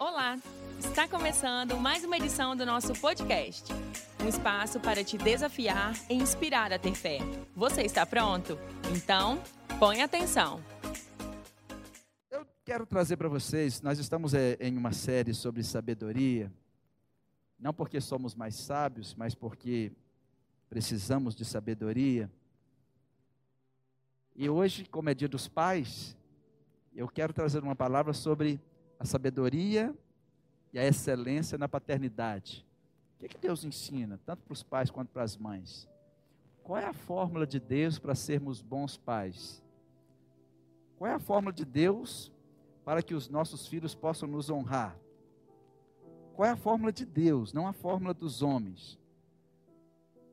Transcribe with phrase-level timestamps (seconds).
[0.00, 0.38] Olá!
[0.78, 3.70] Está começando mais uma edição do nosso podcast.
[4.24, 7.18] Um espaço para te desafiar e inspirar a ter fé.
[7.54, 8.58] Você está pronto?
[8.96, 9.38] Então,
[9.78, 10.64] põe atenção.
[12.30, 16.50] Eu quero trazer para vocês, nós estamos é, em uma série sobre sabedoria,
[17.58, 19.92] não porque somos mais sábios, mas porque
[20.70, 22.30] precisamos de sabedoria.
[24.34, 26.16] E hoje, como é dia dos pais,
[26.94, 28.58] eu quero trazer uma palavra sobre
[29.00, 29.96] a sabedoria
[30.74, 32.66] e a excelência na paternidade.
[33.14, 35.88] O que, é que Deus ensina, tanto para os pais quanto para as mães?
[36.62, 39.64] Qual é a fórmula de Deus para sermos bons pais?
[40.98, 42.30] Qual é a fórmula de Deus
[42.84, 44.94] para que os nossos filhos possam nos honrar?
[46.34, 48.98] Qual é a fórmula de Deus, não a fórmula dos homens?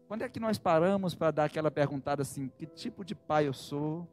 [0.09, 3.53] Quando é que nós paramos para dar aquela perguntada assim: que tipo de pai eu
[3.53, 4.05] sou?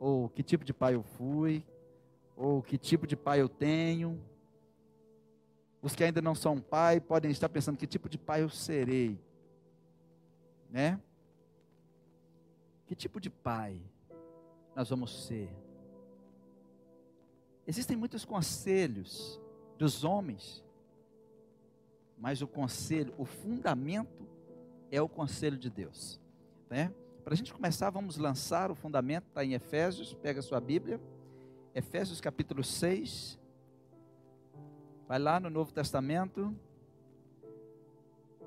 [0.00, 1.64] Ou que tipo de pai eu fui?
[2.36, 4.20] Ou que tipo de pai eu tenho.
[5.80, 9.20] Os que ainda não são pai podem estar pensando que tipo de pai eu serei,
[10.70, 11.00] né?
[12.86, 13.80] Que tipo de pai
[14.74, 15.50] nós vamos ser?
[17.66, 19.40] Existem muitos conselhos
[19.78, 20.64] dos homens,
[22.18, 24.26] mas o conselho, o fundamento
[24.90, 26.20] é o conselho de Deus,
[26.68, 26.92] né?
[27.22, 31.00] Para a gente começar, vamos lançar o fundamento, está em Efésios, pega a sua Bíblia.
[31.74, 33.36] Efésios capítulo 6.
[35.08, 36.54] Vai lá no Novo Testamento.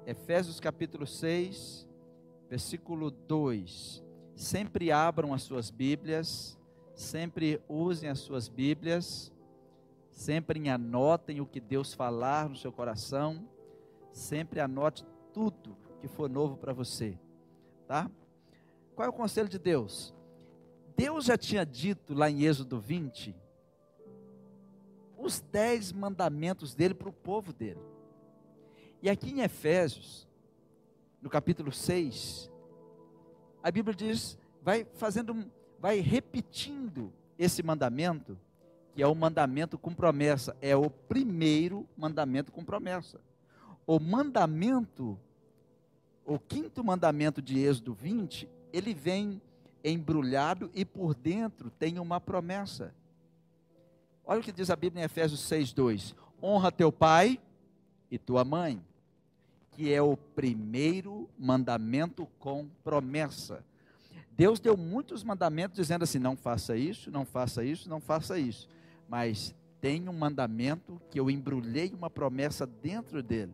[0.05, 1.85] Efésios capítulo 6,
[2.49, 4.01] versículo 2.
[4.33, 6.57] Sempre abram as suas Bíblias,
[6.95, 9.29] sempre usem as suas Bíblias,
[10.09, 13.45] sempre anotem o que Deus falar no seu coração,
[14.13, 17.19] sempre anote tudo que for novo para você,
[17.85, 18.09] tá?
[18.95, 20.15] Qual é o conselho de Deus?
[20.97, 23.35] Deus já tinha dito lá em Êxodo 20
[25.15, 27.81] os dez mandamentos dele para o povo dele.
[29.01, 30.27] E aqui em Efésios,
[31.21, 32.51] no capítulo 6,
[33.61, 38.39] a Bíblia diz, vai fazendo, vai repetindo esse mandamento,
[38.91, 43.19] que é o mandamento com promessa, é o primeiro mandamento com promessa.
[43.85, 45.19] O mandamento,
[46.25, 49.41] o quinto mandamento de Êxodo 20, ele vem
[49.89, 52.93] embrulhado e por dentro tem uma promessa.
[54.25, 56.15] Olha o que diz a Bíblia em Efésios 6:2.
[56.41, 57.39] Honra teu pai
[58.11, 58.81] e tua mãe,
[59.71, 63.63] que é o primeiro mandamento com promessa.
[64.31, 68.69] Deus deu muitos mandamentos dizendo assim: não faça isso, não faça isso, não faça isso.
[69.09, 73.53] Mas tem um mandamento que eu embrulhei uma promessa dentro dele.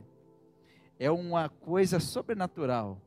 [1.00, 3.00] É uma coisa sobrenatural.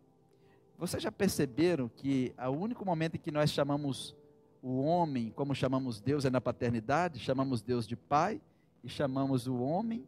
[0.79, 4.15] Vocês já perceberam que o único momento em que nós chamamos
[4.63, 7.19] o homem, como chamamos Deus, é na paternidade?
[7.19, 8.41] Chamamos Deus de pai
[8.85, 10.07] e chamamos o homem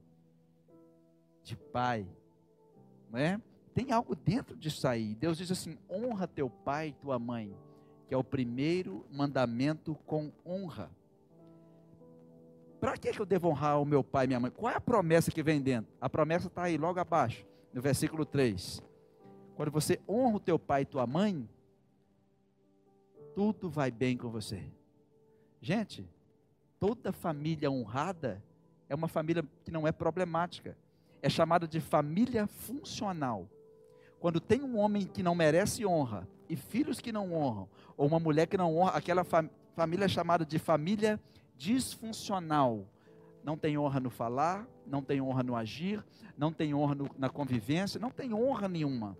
[1.43, 2.07] de pai.
[3.11, 3.41] Não é?
[3.75, 5.15] Tem algo dentro disso aí.
[5.15, 7.57] Deus diz assim: honra teu pai e tua mãe,
[8.07, 10.91] que é o primeiro mandamento com honra.
[12.79, 14.51] Para que eu devo honrar o meu pai e minha mãe?
[14.51, 15.91] Qual é a promessa que vem dentro?
[16.01, 18.83] A promessa está aí logo abaixo, no versículo 3.
[19.59, 21.49] Quando você honra o teu pai e tua mãe,
[23.35, 24.63] tudo vai bem com você.
[25.61, 26.09] Gente,
[26.79, 28.41] toda família honrada
[28.89, 30.79] é uma família que não é problemática.
[31.21, 33.49] É chamada de família funcional.
[34.21, 38.21] Quando tem um homem que não merece honra e filhos que não honram, ou uma
[38.21, 41.21] mulher que não honra, aquela fam família é chamada de família
[41.57, 42.87] disfuncional.
[43.43, 47.29] Não tem honra no falar, não tem honra no agir, não tem honra no, na
[47.29, 49.19] convivência, não tem honra nenhuma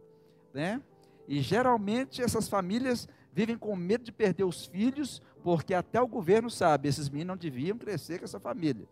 [0.53, 0.81] né?
[1.27, 6.51] E geralmente essas famílias vivem com medo de perder os filhos, porque até o governo
[6.51, 8.89] sabe, esses meninos não deviam crescer com essa família.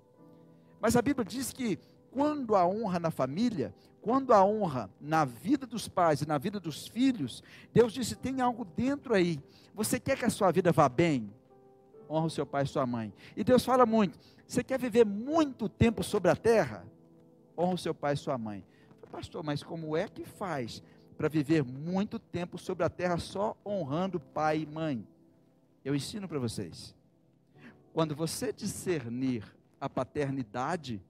[0.81, 1.79] Mas a Bíblia diz que
[2.11, 6.61] quando a honra na família, quando a honra na vida dos pais e na vida
[6.61, 7.43] dos filhos,
[7.73, 9.41] Deus disse: tem algo dentro aí.
[9.75, 11.31] Você quer que a sua vida vá bem?
[12.09, 13.13] Honra o seu pai e sua mãe.
[13.37, 16.87] E Deus fala muito: você quer viver muito tempo sobre a terra?
[17.59, 18.65] Honra o seu pai e sua mãe.
[19.11, 20.83] Pastor, mas como é que faz
[21.17, 25.07] para viver muito tempo sobre a terra só honrando pai e mãe.
[25.85, 26.95] Eu ensino para vocês.
[27.93, 29.45] Quando você discernir
[29.81, 31.01] a paternidade,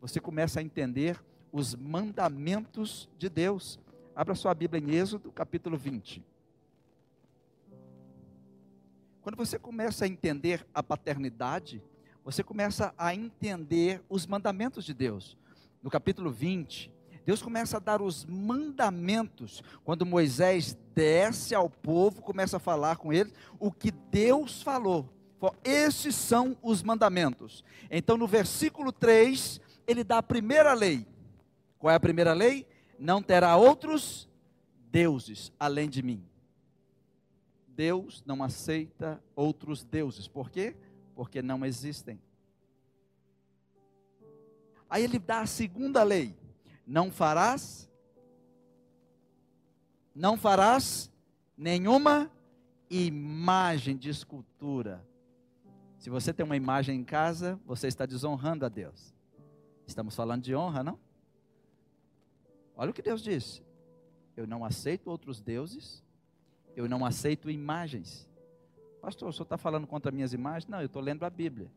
[0.00, 1.22] você começa a entender
[1.52, 3.78] os mandamentos de Deus.
[4.14, 6.24] Abra sua Bíblia em Êxodo, capítulo 20.
[9.22, 11.82] Quando você começa a entender a paternidade,
[12.24, 15.36] você começa a entender os mandamentos de Deus.
[15.82, 16.92] No capítulo 20,
[17.24, 19.62] Deus começa a dar os mandamentos.
[19.82, 25.08] Quando Moisés desce ao povo, começa a falar com eles o que Deus falou.
[25.62, 27.64] Esses são os mandamentos.
[27.90, 31.06] Então, no versículo 3, ele dá a primeira lei.
[31.78, 32.66] Qual é a primeira lei?
[32.98, 34.28] Não terá outros
[34.90, 36.24] deuses além de mim.
[37.68, 40.28] Deus não aceita outros deuses.
[40.28, 40.76] Por quê?
[41.14, 42.20] Porque não existem.
[44.88, 46.34] Aí ele dá a segunda lei:
[46.86, 47.88] não farás
[50.14, 51.10] não farás
[51.56, 52.30] nenhuma
[52.88, 55.04] imagem de escultura.
[55.98, 59.12] Se você tem uma imagem em casa, você está desonrando a Deus.
[59.86, 60.98] Estamos falando de honra, não?
[62.76, 63.62] Olha o que Deus disse:
[64.36, 66.04] Eu não aceito outros deuses,
[66.76, 68.28] eu não aceito imagens.
[69.00, 70.68] Pastor, o senhor está falando contra minhas imagens?
[70.68, 71.70] Não, eu estou lendo a Bíblia.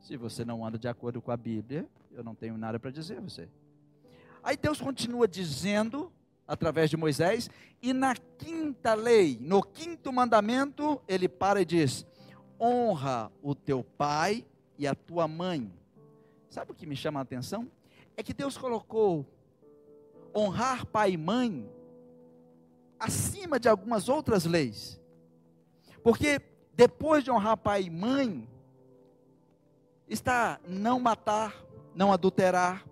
[0.00, 3.18] Se você não anda de acordo com a Bíblia, eu não tenho nada para dizer
[3.18, 3.48] a você.
[4.42, 6.10] Aí Deus continua dizendo
[6.50, 7.48] através de Moisés,
[7.80, 12.04] e na quinta lei, no quinto mandamento, ele para e diz:
[12.60, 14.44] honra o teu pai
[14.76, 15.72] e a tua mãe.
[16.48, 17.70] Sabe o que me chama a atenção?
[18.16, 19.24] É que Deus colocou
[20.34, 21.70] honrar pai e mãe
[22.98, 25.00] acima de algumas outras leis.
[26.02, 26.40] Porque
[26.74, 28.48] depois de honrar pai e mãe,
[30.10, 31.54] está não matar,
[31.94, 32.84] não adulterar,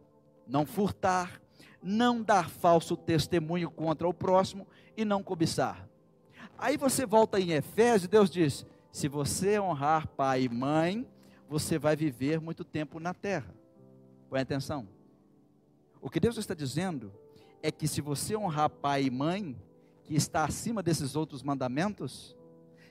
[0.46, 1.42] não furtar,
[1.82, 4.66] não dar falso testemunho contra o próximo
[4.96, 5.86] e não cobiçar.
[6.56, 11.06] Aí você volta em Efésios, Deus diz: se você honrar pai e mãe,
[11.48, 13.54] você vai viver muito tempo na terra.
[14.30, 14.88] Põe atenção.
[16.00, 17.12] O que Deus está dizendo
[17.62, 19.56] é que se você honrar pai e mãe,
[20.04, 22.36] que está acima desses outros mandamentos,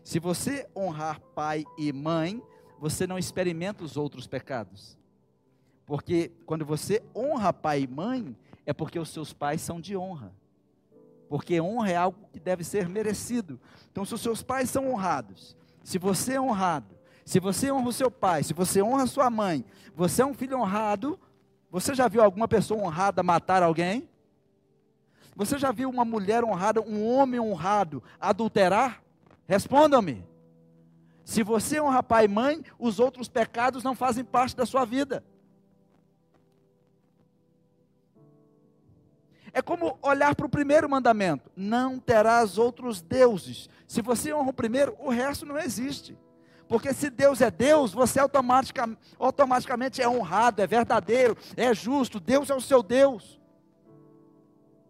[0.03, 2.41] se você honrar pai e mãe,
[2.79, 4.97] você não experimenta os outros pecados.
[5.85, 8.35] Porque quando você honra pai e mãe,
[8.65, 10.33] é porque os seus pais são de honra.
[11.29, 13.59] Porque honra é algo que deve ser merecido.
[13.91, 16.95] Então, se os seus pais são honrados, se você é honrado,
[17.25, 19.65] se você honra o seu pai, se você honra a sua mãe,
[19.95, 21.19] você é um filho honrado,
[21.69, 24.07] você já viu alguma pessoa honrada matar alguém?
[25.35, 29.03] Você já viu uma mulher honrada, um homem honrado adulterar?
[29.47, 30.25] Respondam-me.
[31.27, 35.21] Se você honra pai e mãe, os outros pecados não fazem parte da sua vida.
[39.51, 43.69] É como olhar para o primeiro mandamento: não terás outros deuses.
[43.85, 46.17] Se você honra o primeiro, o resto não existe.
[46.65, 52.21] Porque se Deus é Deus, você automaticamente, automaticamente é honrado, é verdadeiro, é justo.
[52.21, 53.37] Deus é o seu Deus.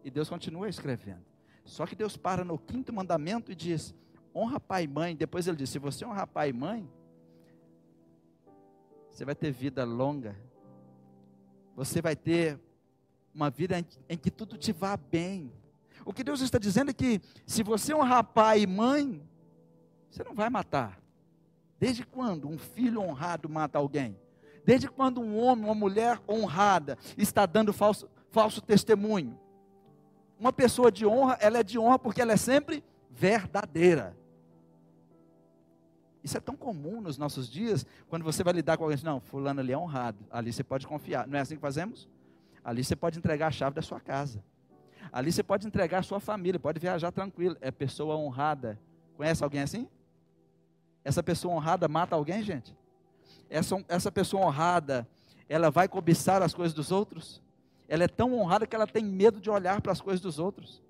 [0.04, 1.26] E Deus continua escrevendo.
[1.64, 3.92] Só que Deus para no quinto mandamento e diz:
[4.34, 5.16] honra pai e mãe.
[5.16, 6.88] Depois ele diz: se você honrar pai e mãe,
[9.10, 10.36] você vai ter vida longa.
[11.74, 12.58] Você vai ter
[13.34, 13.78] uma vida
[14.08, 15.52] em, que tudo te vá bem.
[16.04, 19.22] O que Deus está dizendo é que se você honrar pai e mãe,
[20.10, 21.00] você não vai matar.
[21.78, 24.18] Desde quando um filho honrado mata alguém?
[24.64, 29.38] Desde quando um homem, uma mulher honrada está dando falso, falso testemunho?
[30.38, 32.84] Uma pessoa de honra, ela é de honra porque ela é sempre
[33.18, 34.16] verdadeira.
[36.22, 39.60] Isso é tão comum nos nossos dias, quando você vai lidar com alguém, não, fulano
[39.60, 41.26] ali é honrado, ali você pode confiar.
[41.26, 42.08] Não é assim que fazemos?
[42.64, 44.42] Ali você pode entregar a chave da sua casa.
[45.10, 47.56] Ali você pode entregar a sua família, pode viajar tranquilo.
[47.60, 48.78] É pessoa honrada.
[49.16, 49.88] Conhece alguém assim?
[51.02, 52.76] Essa pessoa honrada mata alguém, gente?
[53.48, 55.08] Essa, essa pessoa honrada,
[55.48, 57.42] ela vai cobiçar as coisas dos outros?
[57.88, 60.82] Ela é tão honrada que ela tem medo de olhar para as coisas dos outros.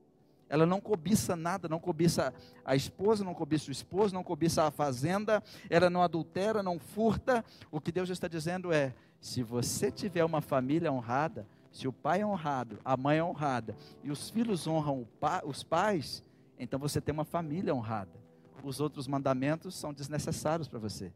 [0.49, 2.33] Ela não cobiça nada, não cobiça
[2.65, 7.45] a esposa, não cobiça o esposo, não cobiça a fazenda, ela não adultera, não furta.
[7.71, 12.23] O que Deus está dizendo é: se você tiver uma família honrada, se o pai
[12.23, 15.07] é honrado, a mãe é honrada e os filhos honram
[15.45, 16.25] os pais,
[16.59, 18.19] então você tem uma família honrada.
[18.63, 21.13] Os outros mandamentos são desnecessários para você.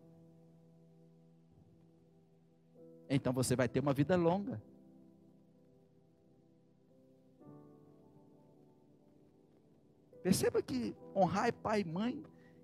[3.08, 4.62] Então você vai ter uma vida longa.
[10.22, 12.22] Perceba que honrar pai e mãe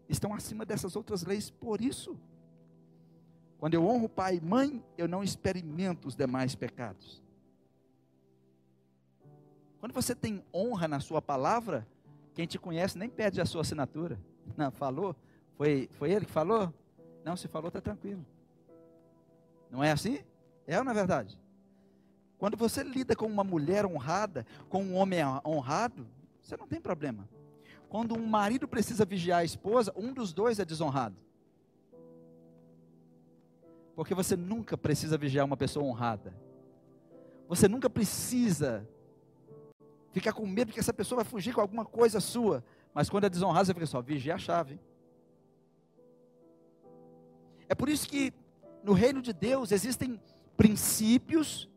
[0.08, 2.16] estão acima dessas outras leis por isso.
[3.58, 7.22] Quando eu honro pai e mãe, eu não experimento os demais pecados.
[9.80, 11.86] Quando você tem honra na sua palavra,
[12.34, 14.18] quem te conhece nem pede a sua assinatura.
[14.56, 15.14] Não, falou?
[15.56, 16.72] Foi, foi ele que falou?
[17.24, 18.24] Não, se falou, está tranquilo.
[19.70, 20.20] Não é assim?
[20.66, 21.38] É ou não é verdade?
[22.38, 26.06] Quando você lida com uma mulher honrada, com um homem honrado,
[26.40, 27.28] você não tem problema.
[27.88, 31.16] Quando um marido precisa vigiar a esposa, um dos dois é desonrado.
[33.96, 36.34] Porque você nunca precisa vigiar uma pessoa honrada.
[37.48, 38.86] Você nunca precisa
[40.12, 42.62] ficar com medo que essa pessoa vai fugir com alguma coisa sua.
[42.92, 44.78] Mas quando é desonrado, você fica só, vigia a chave.
[47.68, 48.32] É por isso que
[48.82, 50.20] no reino de Deus existem
[50.56, 51.68] princípios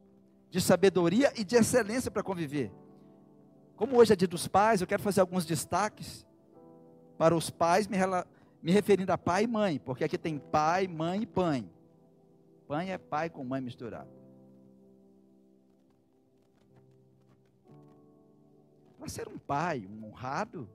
[0.49, 2.71] de sabedoria e de excelência para conviver.
[3.81, 6.23] Como hoje é dia dos pais, eu quero fazer alguns destaques
[7.17, 7.97] para os pais, me,
[8.61, 11.67] me referindo a pai e mãe, porque aqui tem pai, mãe e pai.
[12.67, 14.07] Pai é pai com mãe misturado.
[18.99, 20.69] Para ser um pai, um honrado,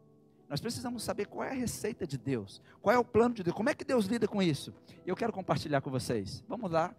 [0.49, 3.57] nós precisamos saber qual é a receita de Deus, qual é o plano de Deus,
[3.57, 4.75] como é que Deus lida com isso.
[5.07, 6.43] Eu quero compartilhar com vocês.
[6.49, 6.93] Vamos lá,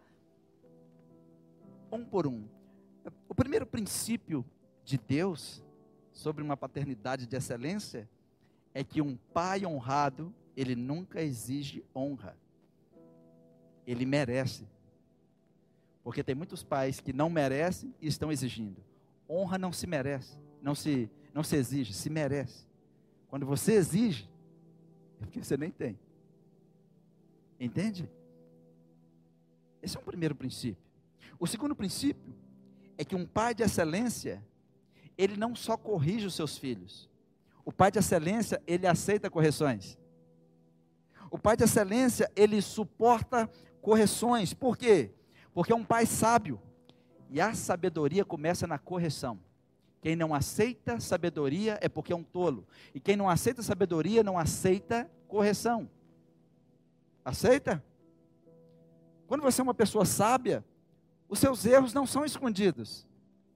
[1.92, 2.48] um por um.
[3.28, 4.46] O primeiro princípio
[4.86, 5.67] de Deus
[6.18, 8.10] sobre uma paternidade de excelência
[8.74, 12.36] é que um pai honrado, ele nunca exige honra.
[13.86, 14.68] Ele merece.
[16.04, 18.84] Porque tem muitos pais que não merecem e estão exigindo.
[19.30, 22.66] Honra não se merece, não se não se exige, se merece.
[23.30, 24.28] Quando você exige,
[25.22, 26.00] é porque você nem tem.
[27.60, 28.10] Entende?
[29.84, 30.84] Esse é um primeiro princípio.
[31.40, 32.34] O segundo princípio
[32.98, 34.44] é que um pai de excelência,
[35.18, 37.10] ele não só corrige os seus filhos.
[37.66, 39.98] O pai de excelência, ele aceita correções.
[41.30, 43.50] O pai de excelência, ele suporta
[43.82, 44.54] correções.
[44.54, 45.12] Por quê?
[45.54, 46.62] Porque é um pai sábio.
[47.30, 49.40] E a sabedoria começa na correção.
[50.00, 52.66] Quem não aceita sabedoria é porque é um tolo.
[52.94, 55.90] E quem não aceita sabedoria não aceita correção.
[57.26, 57.84] Aceita?
[59.28, 60.64] Quando você é uma pessoa sábia,
[61.28, 63.06] os seus erros não são escondidos,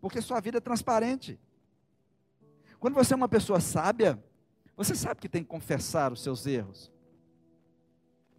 [0.02, 1.40] porque sua vida é transparente.
[2.82, 4.20] Quando você é uma pessoa sábia,
[4.76, 6.92] você sabe que tem que confessar os seus erros,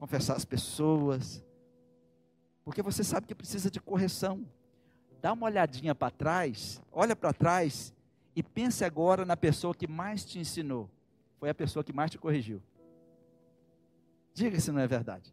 [0.01, 1.45] confessar as pessoas,
[2.65, 4.45] porque você sabe que precisa de correção.
[5.21, 7.95] Dá uma olhadinha para trás, olha para trás
[8.35, 10.91] e pense agora na pessoa que mais te ensinou.
[11.39, 12.61] Foi a pessoa que mais te corrigiu.
[14.35, 15.33] Diga se não é verdade.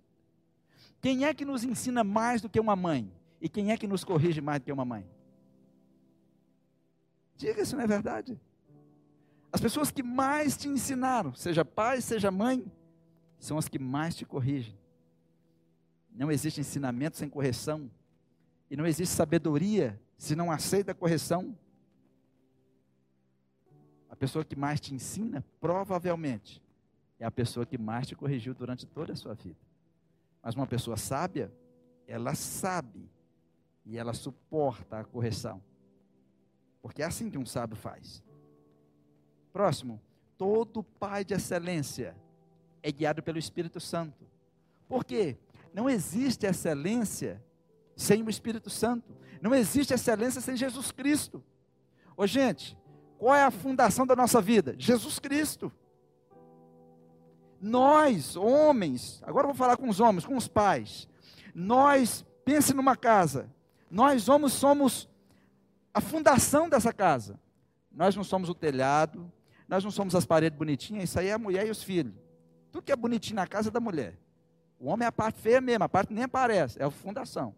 [1.02, 3.12] Quem é que nos ensina mais do que uma mãe?
[3.42, 5.04] E quem é que nos corrige mais do que uma mãe?
[7.36, 8.40] Diga se não é verdade.
[9.52, 12.66] As pessoas que mais te ensinaram, seja pai, seja mãe,
[13.40, 14.78] são as que mais te corrigem.
[16.12, 17.90] Não existe ensinamento sem correção.
[18.70, 21.58] E não existe sabedoria se não aceita a correção.
[24.10, 26.62] A pessoa que mais te ensina, provavelmente,
[27.18, 29.58] é a pessoa que mais te corrigiu durante toda a sua vida.
[30.44, 31.52] Mas uma pessoa sábia,
[32.08, 33.10] ela sabe
[33.86, 35.62] e ela suporta a correção.
[36.82, 38.24] Porque é assim que um sábio faz.
[39.60, 40.00] Próximo,
[40.38, 42.16] todo pai de excelência
[42.82, 44.26] é guiado pelo Espírito Santo.
[44.88, 45.38] Por quê?
[45.74, 47.44] Não existe excelência
[47.94, 49.14] sem o Espírito Santo.
[49.42, 51.44] Não existe excelência sem Jesus Cristo.
[52.16, 52.78] Ô gente,
[53.18, 54.76] qual é a fundação da nossa vida?
[54.78, 55.70] Jesus Cristo.
[57.60, 61.06] Nós, homens, agora vou falar com os homens, com os pais.
[61.54, 63.52] Nós, pense numa casa.
[63.92, 65.10] Nós, homens, somos
[65.94, 67.38] a fundação dessa casa.
[67.92, 69.30] Nós não somos o telhado,
[69.70, 72.16] nós não somos as paredes bonitinhas, isso aí é a mulher e os filhos.
[72.72, 74.18] Tudo que é bonitinho na casa é da mulher.
[74.80, 77.54] O homem é a parte feia mesmo, a parte nem aparece, é a fundação.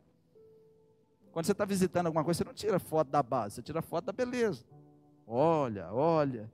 [1.32, 4.06] Quando você está visitando alguma coisa, você não tira foto da base, você tira foto
[4.06, 4.65] da beleza.
[5.25, 6.51] Olha, olha.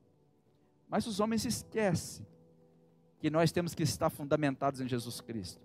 [0.88, 2.24] Mas os homens esquecem
[3.20, 5.60] que nós temos que estar fundamentados em Jesus Cristo.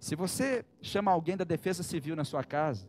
[0.00, 2.88] Se você chama alguém da defesa civil na sua casa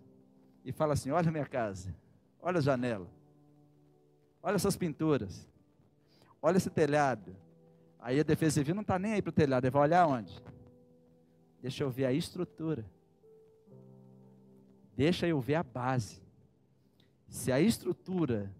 [0.64, 1.94] e fala assim: Olha minha casa,
[2.42, 3.08] olha a janela,
[4.42, 5.46] olha essas pinturas,
[6.42, 7.36] olha esse telhado.
[8.00, 10.42] Aí a defesa civil não está nem aí para o telhado, ele vai olhar onde?
[11.62, 12.86] Deixa eu ver a estrutura.
[14.96, 16.22] Deixa eu ver a base.
[17.28, 18.52] Se a estrutura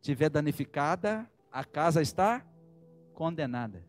[0.00, 2.44] tiver danificada, a casa está
[3.14, 3.84] condenada.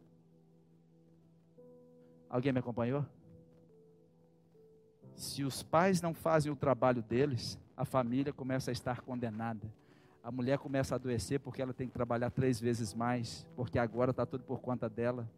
[2.30, 3.06] Alguém me acompanhou?
[5.16, 9.72] Se os pais não fazem o trabalho deles, a família começa a estar condenada.
[10.24, 14.12] A mulher começa a adoecer porque ela tem que trabalhar três vezes mais, porque agora
[14.12, 15.30] está tudo por conta dela.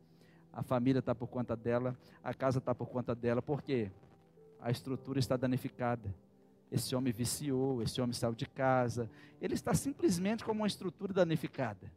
[0.54, 3.42] A família está por conta dela, a casa está por conta dela.
[3.42, 3.89] Por quê?
[4.62, 6.13] A estrutura está danificada.
[6.72, 9.10] Esse homem viciou, esse homem saiu de casa.
[9.42, 11.92] Ele está simplesmente como uma estrutura danificada.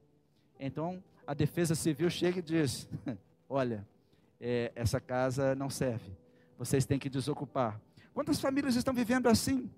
[0.59, 2.89] Então, a defesa civil chega e diz:
[3.51, 3.87] Olha,
[4.41, 6.11] é, essa casa não serve.
[6.57, 7.79] Vocês têm que desocupar.
[8.15, 9.71] Quantas famílias estão vivendo assim?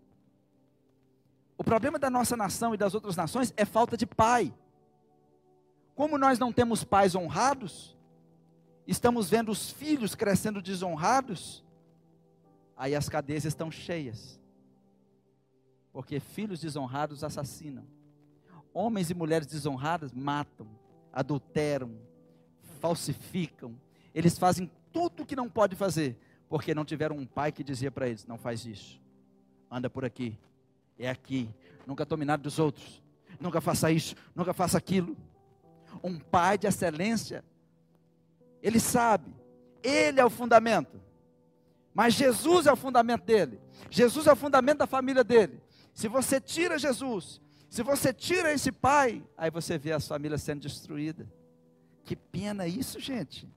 [1.60, 4.50] O problema da nossa nação e das outras nações é falta de pai.
[5.94, 7.94] Como nós não temos pais honrados,
[8.86, 11.62] estamos vendo os filhos crescendo desonrados,
[12.74, 14.40] aí as cadeias estão cheias
[15.92, 17.84] porque filhos desonrados assassinam.
[18.72, 20.66] Homens e mulheres desonradas matam,
[21.12, 21.94] adulteram,
[22.80, 23.78] falsificam.
[24.14, 26.16] Eles fazem tudo o que não pode fazer
[26.48, 28.98] porque não tiveram um pai que dizia para eles: não faz isso,
[29.70, 30.38] anda por aqui,
[31.00, 31.48] é aqui,
[31.86, 33.02] nunca tome nada dos outros,
[33.40, 35.16] nunca faça isso, nunca faça aquilo.
[36.04, 37.44] Um pai de excelência,
[38.62, 39.34] ele sabe,
[39.82, 41.00] ele é o fundamento,
[41.94, 45.60] mas Jesus é o fundamento dele, Jesus é o fundamento da família dele.
[45.94, 50.60] Se você tira Jesus, se você tira esse pai, aí você vê as famílias sendo
[50.60, 51.26] destruídas.
[52.04, 53.48] Que pena isso, gente.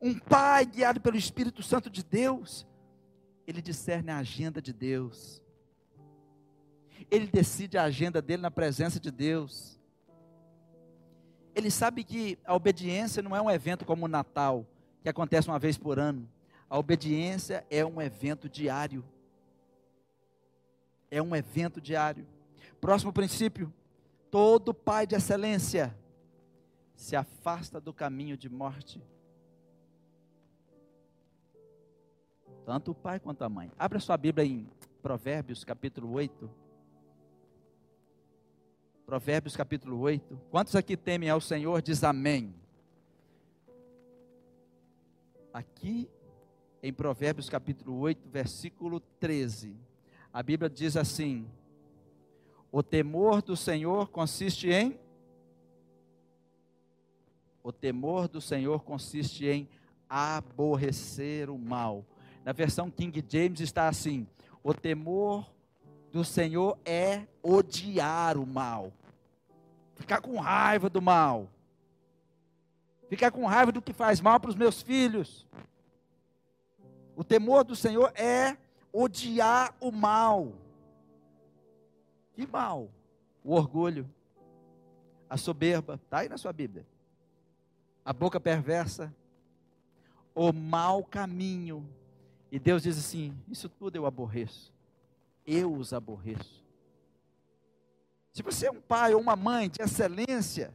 [0.00, 2.66] Um pai guiado pelo Espírito Santo de Deus,
[3.46, 5.42] ele discerne a agenda de Deus.
[7.10, 9.78] Ele decide a agenda dele na presença de Deus.
[11.54, 14.66] Ele sabe que a obediência não é um evento como o Natal,
[15.02, 16.28] que acontece uma vez por ano.
[16.68, 19.04] A obediência é um evento diário.
[21.10, 22.26] É um evento diário.
[22.80, 23.72] Próximo princípio:
[24.30, 25.96] todo pai de excelência
[26.94, 29.00] se afasta do caminho de morte.
[32.64, 33.70] Tanto o pai quanto a mãe.
[33.78, 34.66] Abra sua Bíblia em
[35.02, 36.50] Provérbios capítulo 8.
[39.04, 40.40] Provérbios capítulo 8.
[40.50, 41.82] Quantos aqui temem ao Senhor?
[41.82, 42.54] Diz amém.
[45.52, 46.08] Aqui
[46.82, 49.76] em Provérbios capítulo 8, versículo 13.
[50.32, 51.46] A Bíblia diz assim:
[52.72, 54.98] O temor do Senhor consiste em
[57.62, 59.68] O temor do Senhor consiste em
[60.08, 62.04] aborrecer o mal.
[62.44, 64.26] Na versão King James está assim:
[64.62, 65.50] O temor
[66.12, 68.92] do Senhor é odiar o mal.
[69.94, 71.48] Ficar com raiva do mal.
[73.08, 75.46] Ficar com raiva do que faz mal para os meus filhos.
[77.16, 78.56] O temor do Senhor é
[78.92, 80.52] odiar o mal.
[82.34, 82.90] Que mal?
[83.42, 84.08] O orgulho,
[85.28, 86.84] a soberba, está aí na sua Bíblia.
[88.04, 89.14] A boca perversa,
[90.34, 91.88] o mau caminho.
[92.54, 94.72] E Deus diz assim: Isso tudo eu aborreço.
[95.44, 96.64] Eu os aborreço.
[98.30, 100.72] Se você é um pai ou uma mãe de excelência,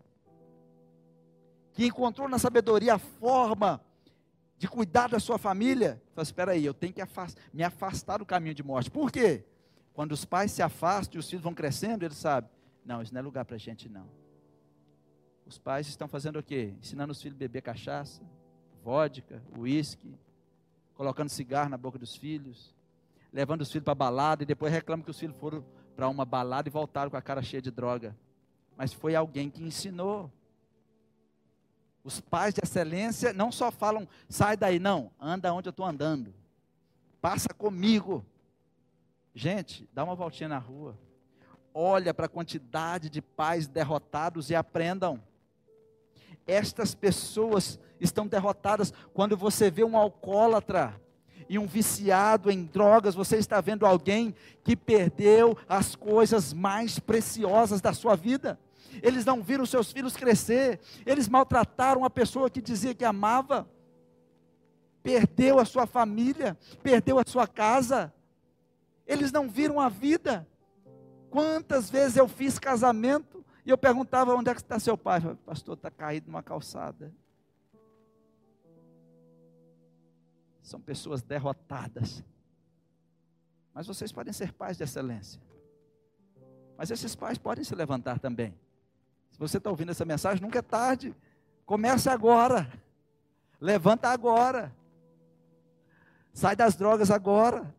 [1.71, 3.81] que encontrou na sabedoria a forma
[4.57, 8.17] de cuidar da sua família, fala assim, espera aí, eu tenho que afastar, me afastar
[8.17, 8.91] do caminho de morte.
[8.91, 9.45] Por quê?
[9.93, 12.49] Quando os pais se afastam e os filhos vão crescendo, eles sabem,
[12.83, 14.09] não, isso não é lugar para gente não.
[15.45, 16.73] Os pais estão fazendo o quê?
[16.81, 18.21] Ensinando os filhos a beber cachaça,
[18.83, 20.13] vodka, uísque,
[20.99, 22.75] colocando cigarro na boca dos filhos,
[23.31, 25.63] levando os filhos para balada e depois reclamam que os filhos foram
[25.95, 28.13] para uma balada e voltaram com a cara cheia de droga.
[28.75, 30.29] Mas foi alguém que ensinou.
[32.03, 36.33] Os pais de excelência não só falam, sai daí, não, anda onde eu estou andando,
[37.21, 38.25] passa comigo.
[39.33, 40.99] Gente, dá uma voltinha na rua,
[41.73, 45.23] olha para a quantidade de pais derrotados e aprendam.
[46.47, 50.99] Estas pessoas estão derrotadas quando você vê um alcoólatra
[51.47, 57.81] e um viciado em drogas, você está vendo alguém que perdeu as coisas mais preciosas
[57.81, 58.59] da sua vida
[59.01, 63.69] eles não viram seus filhos crescer, eles maltrataram a pessoa que dizia que amava,
[65.03, 68.13] perdeu a sua família, perdeu a sua casa,
[69.05, 70.47] eles não viram a vida.
[71.29, 73.38] Quantas vezes eu fiz casamento
[73.69, 75.21] e eu perguntava: onde é que está seu pai?
[75.21, 77.13] Falei, Pastor, está caído numa calçada.
[80.61, 82.23] São pessoas derrotadas.
[83.71, 85.39] Mas vocês podem ser pais de excelência.
[86.75, 88.57] Mas esses pais podem se levantar também.
[89.29, 91.15] Se você está ouvindo essa mensagem, nunca é tarde.
[91.65, 92.71] Comece agora.
[93.61, 94.75] Levanta agora.
[96.33, 97.71] Sai das drogas agora.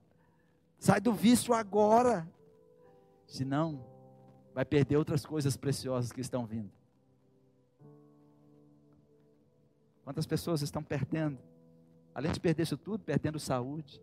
[0.79, 2.29] Sai do vício agora.
[3.27, 3.85] Senão,
[4.61, 6.71] vai perder outras coisas preciosas que estão vindo.
[10.05, 11.39] Quantas pessoas estão perdendo?
[12.15, 14.01] Além de perder isso tudo, perdendo saúde,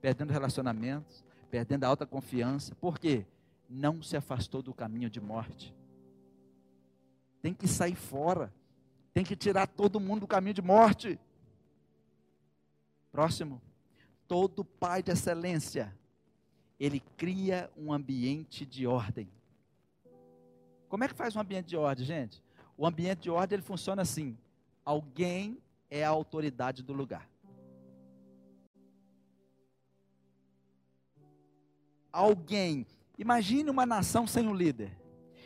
[0.00, 2.74] perdendo relacionamentos, perdendo a alta confiança.
[2.74, 3.24] Por quê?
[3.68, 5.74] Não se afastou do caminho de morte
[7.46, 8.52] tem que sair fora,
[9.14, 11.16] tem que tirar todo mundo do caminho de morte.
[13.12, 13.62] Próximo,
[14.26, 15.96] todo pai de excelência,
[16.76, 19.28] ele cria um ambiente de ordem.
[20.88, 22.42] Como é que faz um ambiente de ordem, gente?
[22.76, 24.36] O ambiente de ordem ele funciona assim:
[24.84, 25.58] alguém
[25.90, 27.28] é a autoridade do lugar.
[32.12, 32.86] Alguém.
[33.18, 34.90] Imagine uma nação sem um líder.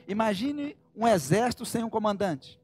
[0.07, 2.61] Imagine um exército sem um comandante.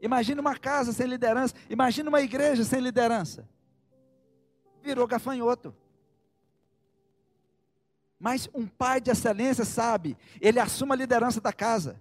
[0.00, 1.54] Imagina uma casa sem liderança.
[1.70, 3.48] Imagina uma igreja sem liderança.
[4.82, 5.74] Virou gafanhoto.
[8.22, 12.00] Mas um pai de excelência sabe, ele assume a liderança da casa.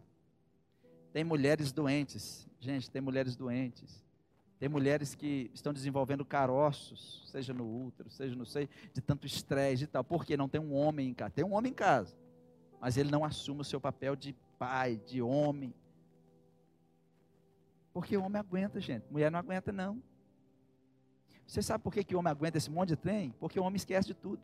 [1.12, 4.06] Tem mulheres doentes, Gente, tem mulheres doentes.
[4.60, 9.86] Tem mulheres que estão desenvolvendo caroços, seja no útero, seja no seio, de tanto estresse
[9.86, 10.04] e tal.
[10.04, 11.32] Porque não tem um homem em casa.
[11.32, 12.16] Tem um homem em casa,
[12.80, 15.74] mas ele não assume o seu papel de pai, de homem.
[17.92, 19.04] Porque o homem aguenta, gente.
[19.10, 20.02] Mulher não aguenta, não.
[21.48, 23.34] Você sabe por que, que o homem aguenta esse monte de trem?
[23.40, 24.40] Porque o homem esquece de tudo.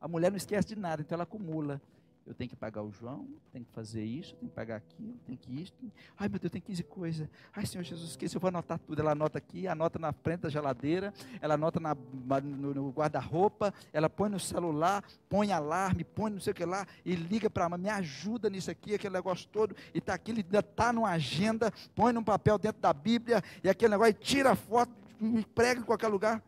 [0.00, 1.80] A mulher não esquece de nada, então ela acumula
[2.28, 5.38] eu tenho que pagar o João, tenho que fazer isso, tenho que pagar aquilo, tenho
[5.38, 5.72] que isso.
[5.80, 5.90] Tenho...
[6.14, 7.26] Ai meu Deus, tem 15 coisas.
[7.56, 9.00] Ai Senhor Jesus, esqueci, eu vou anotar tudo.
[9.00, 14.10] Ela anota aqui, anota na frente da geladeira, ela anota na, no, no guarda-roupa, ela
[14.10, 17.68] põe no celular, põe alarme, põe não sei o que lá, e liga para a
[17.70, 21.08] mãe, me ajuda nisso aqui, aquele negócio todo, e está aqui, ele ainda está numa
[21.08, 25.46] agenda, põe num papel dentro da Bíblia, e aquele negócio, e tira a foto, e
[25.46, 26.42] prega em qualquer lugar.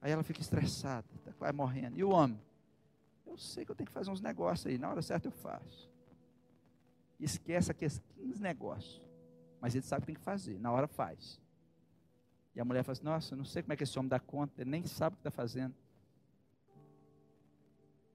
[0.00, 1.98] Aí ela fica estressada, está quase morrendo.
[1.98, 2.38] E o homem?
[3.28, 5.88] Eu sei que eu tenho que fazer uns negócios aí, na hora certa eu faço.
[7.20, 9.06] Esquece aqueles 15 negócios.
[9.60, 11.40] Mas ele sabe que tem que fazer, na hora faz.
[12.54, 14.62] E a mulher fala assim: Nossa, não sei como é que esse homem dá conta,
[14.62, 15.74] ele nem sabe o que está fazendo.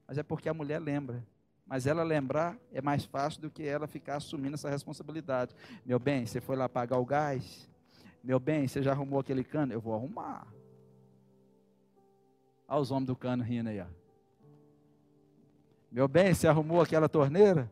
[0.07, 1.25] Mas é porque a mulher lembra.
[1.65, 5.55] Mas ela lembrar é mais fácil do que ela ficar assumindo essa responsabilidade.
[5.85, 7.69] Meu bem, você foi lá pagar o gás?
[8.21, 9.71] Meu bem, você já arrumou aquele cano?
[9.71, 10.47] Eu vou arrumar.
[12.67, 14.02] Olha os homens do cano rindo aí, ó.
[15.93, 17.71] Meu bem, você arrumou aquela torneira?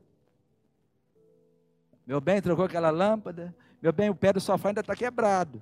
[2.05, 3.51] Meu bem, trocou aquela lâmpada?
[3.81, 5.59] Meu bem, o pé do sofá ainda está quebrado.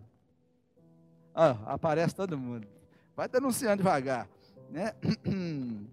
[1.33, 2.67] Ah, aparece todo mundo.
[3.15, 4.27] Vai denunciando devagar.
[4.69, 4.93] Né?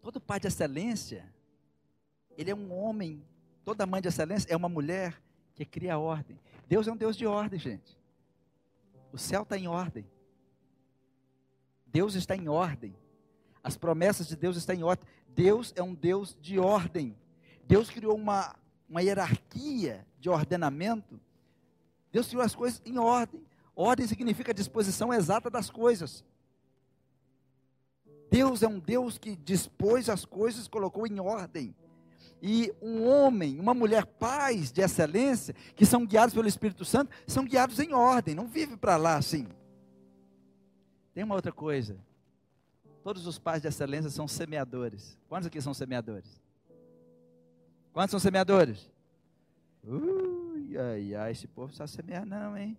[0.00, 1.26] Todo pai de excelência,
[2.34, 3.22] ele é um homem.
[3.62, 5.20] Toda mãe de excelência é uma mulher
[5.54, 6.40] que cria ordem.
[6.66, 7.98] Deus é um Deus de ordem, gente.
[9.12, 10.06] O céu está em ordem.
[11.92, 12.94] Deus está em ordem.
[13.62, 15.06] As promessas de Deus estão em ordem.
[15.28, 17.16] Deus é um Deus de ordem.
[17.64, 18.56] Deus criou uma,
[18.88, 21.20] uma hierarquia de ordenamento.
[22.10, 23.42] Deus criou as coisas em ordem.
[23.74, 26.24] Ordem significa a disposição exata das coisas.
[28.30, 31.74] Deus é um Deus que dispôs as coisas, colocou em ordem.
[32.42, 37.44] E um homem, uma mulher, pais de excelência, que são guiados pelo Espírito Santo, são
[37.44, 39.46] guiados em ordem, não vive para lá assim.
[41.12, 41.98] Tem uma outra coisa.
[43.02, 45.18] Todos os pais de excelência são semeadores.
[45.28, 46.40] Quantos aqui são semeadores?
[47.92, 48.90] Quantos são semeadores?
[49.82, 52.76] Ui, ai, ai, esse povo não sabe semear não, hein?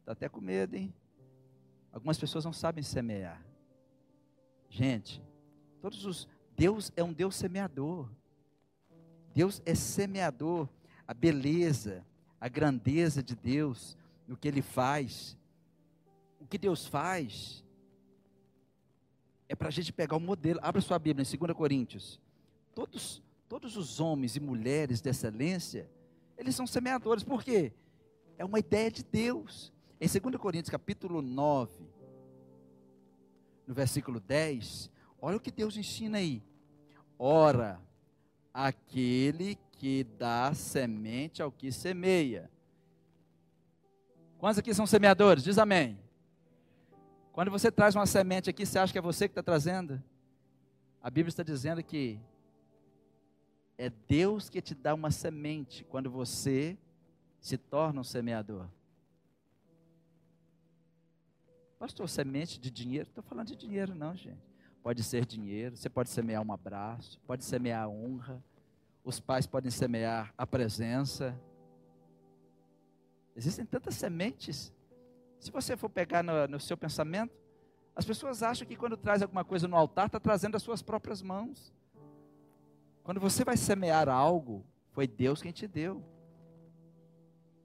[0.00, 0.92] Está até com medo, hein?
[1.92, 3.40] Algumas pessoas não sabem semear.
[4.68, 5.22] Gente,
[5.80, 8.08] todos os Deus é um Deus semeador.
[9.32, 10.68] Deus é semeador.
[11.06, 12.04] A beleza,
[12.40, 13.96] a grandeza de Deus,
[14.28, 15.36] no que Ele faz.
[16.38, 17.64] O que Deus faz
[19.50, 20.60] é para a gente pegar o modelo.
[20.62, 22.20] Abra sua Bíblia em 2 Coríntios.
[22.72, 25.90] Todos, todos os homens e mulheres de excelência,
[26.38, 27.24] eles são semeadores.
[27.24, 27.72] Por quê?
[28.38, 29.72] É uma ideia de Deus.
[30.00, 31.72] Em 2 Coríntios, capítulo 9,
[33.66, 34.88] no versículo 10,
[35.20, 36.44] olha o que Deus ensina aí.
[37.18, 37.80] Ora,
[38.54, 42.48] aquele que dá semente ao que semeia.
[44.38, 45.42] Quantos aqui são semeadores?
[45.42, 45.98] Diz amém.
[47.40, 49.98] Quando você traz uma semente aqui, você acha que é você que está trazendo?
[51.00, 52.20] A Bíblia está dizendo que
[53.78, 56.76] é Deus que te dá uma semente quando você
[57.40, 58.68] se torna um semeador.
[61.78, 63.08] Pastor, semente de dinheiro?
[63.08, 64.44] Estou falando de dinheiro, não, gente.
[64.82, 68.44] Pode ser dinheiro, você pode semear um abraço, pode semear honra,
[69.02, 71.34] os pais podem semear a presença.
[73.34, 74.70] Existem tantas sementes
[75.40, 77.34] se você for pegar no, no seu pensamento,
[77.96, 81.20] as pessoas acham que quando traz alguma coisa no altar, está trazendo as suas próprias
[81.22, 81.72] mãos.
[83.02, 86.04] Quando você vai semear algo, foi Deus quem te deu.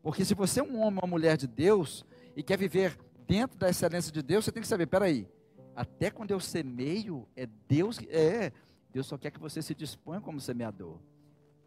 [0.01, 3.57] Porque se você é um homem ou uma mulher de Deus e quer viver dentro
[3.57, 5.27] da excelência de Deus, você tem que saber, peraí,
[5.75, 8.07] até quando eu semeio, é Deus que.
[8.09, 8.53] É,
[8.91, 10.97] Deus só quer que você se disponha como semeador.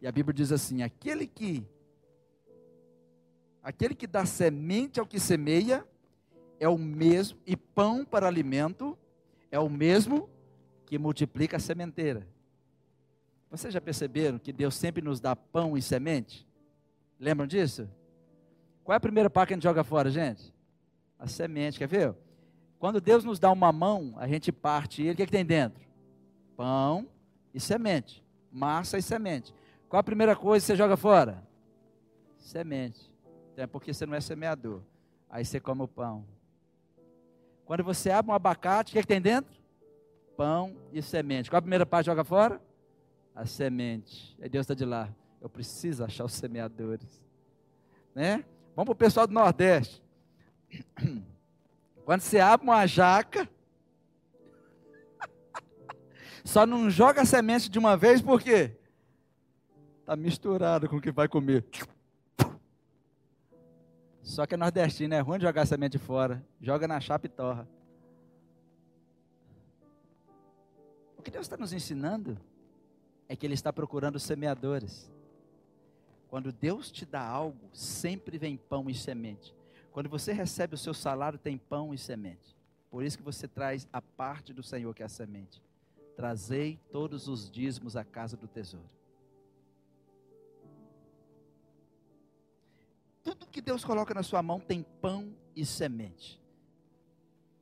[0.01, 1.63] E a Bíblia diz assim: aquele que.
[3.61, 5.85] Aquele que dá semente ao que semeia,
[6.59, 8.97] é o mesmo, e pão para alimento
[9.51, 10.29] é o mesmo
[10.85, 12.27] que multiplica a sementeira.
[13.49, 16.47] Vocês já perceberam que Deus sempre nos dá pão e semente?
[17.19, 17.89] Lembram disso?
[18.83, 20.53] Qual é a primeira parte que a gente joga fora, gente?
[21.17, 22.15] A semente, quer ver?
[22.77, 25.45] Quando Deus nos dá uma mão, a gente parte ele, o que, é que tem
[25.45, 25.83] dentro?
[26.55, 27.07] Pão
[27.53, 28.23] e semente.
[28.51, 29.53] Massa e semente.
[29.87, 31.43] Qual a primeira coisa que você joga fora?
[32.37, 33.11] Semente.
[33.51, 34.81] Então é porque você não é semeador.
[35.29, 36.25] Aí você come o pão.
[37.69, 39.55] Quando você abre um abacate, o que, é que tem dentro?
[40.35, 41.51] Pão e semente.
[41.51, 42.59] Qual a primeira parte joga fora?
[43.35, 44.35] A semente.
[44.41, 45.07] Aí Deus está de lá.
[45.39, 47.23] Eu preciso achar os semeadores.
[48.15, 48.43] Né?
[48.75, 50.01] Vamos para o pessoal do Nordeste.
[52.05, 53.47] Quando você abre uma jaca,
[56.43, 58.71] só não joga a semente de uma vez, por quê?
[59.99, 61.63] Está misturado com o que vai comer.
[64.21, 66.43] Só que é nordestino, é ruim jogar a semente fora.
[66.61, 67.67] Joga na chapa e torra.
[71.17, 72.37] O que Deus está nos ensinando
[73.27, 75.11] é que Ele está procurando semeadores.
[76.29, 79.55] Quando Deus te dá algo, sempre vem pão e semente.
[79.91, 82.55] Quando você recebe o seu salário, tem pão e semente.
[82.89, 85.61] Por isso que você traz a parte do Senhor, que é a semente.
[86.15, 88.98] Trazei todos os dízimos à casa do tesouro.
[93.49, 96.39] Tudo que Deus coloca na sua mão tem pão e semente.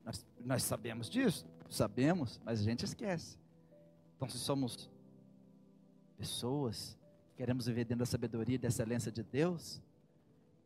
[0.04, 1.46] Nós, nós sabemos disso?
[1.70, 3.38] Sabemos, mas a gente esquece.
[4.14, 4.90] Então, se somos
[6.18, 6.98] pessoas
[7.36, 9.80] queremos viver dentro da sabedoria e da excelência de Deus,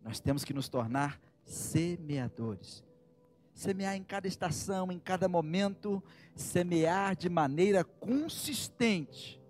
[0.01, 2.83] nós temos que nos tornar semeadores.
[3.55, 6.03] Semear em cada estação, em cada momento,
[6.35, 9.41] semear de maneira consistente.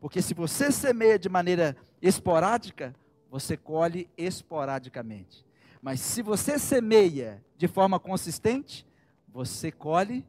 [0.00, 2.94] Porque se você semeia de maneira esporádica,
[3.30, 5.46] você colhe esporadicamente.
[5.80, 8.84] Mas se você semeia de forma consistente,
[9.28, 10.26] você colhe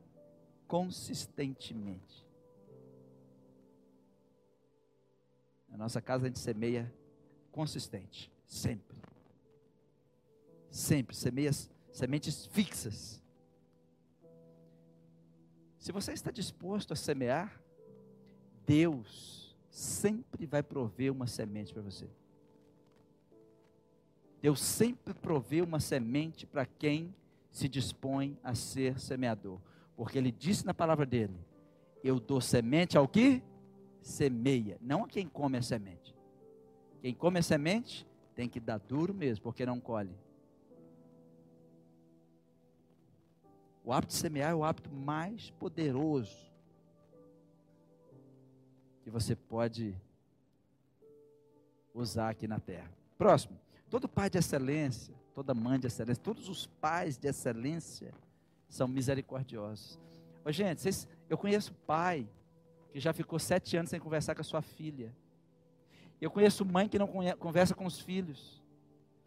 [0.67, 2.25] consistentemente.
[5.67, 6.93] Na nossa casa a gente semeia
[7.51, 8.97] consistente, sempre.
[10.69, 13.21] Sempre, semeias, sementes fixas.
[15.79, 17.59] Se você está disposto a semear,
[18.65, 22.07] Deus sempre vai prover uma semente para você.
[24.41, 27.13] Deus sempre provê uma semente para quem
[27.51, 29.59] se dispõe a ser semeador.
[29.95, 31.35] Porque ele disse na palavra dele:
[32.03, 33.43] Eu dou semente ao que
[34.01, 36.15] semeia, não a quem come a semente.
[37.01, 40.15] Quem come a semente tem que dar duro mesmo, porque não colhe.
[43.83, 46.51] O hábito de semear é o hábito mais poderoso
[49.03, 49.95] que você pode
[51.93, 52.91] usar aqui na terra.
[53.17, 53.59] Próximo.
[53.91, 58.13] Todo pai de excelência, toda mãe de excelência, todos os pais de excelência
[58.69, 59.99] são misericordiosos.
[60.45, 62.25] Ô, gente, vocês, eu conheço pai
[62.93, 65.13] que já ficou sete anos sem conversar com a sua filha.
[66.21, 67.05] Eu conheço mãe que não
[67.37, 68.63] conversa com os filhos.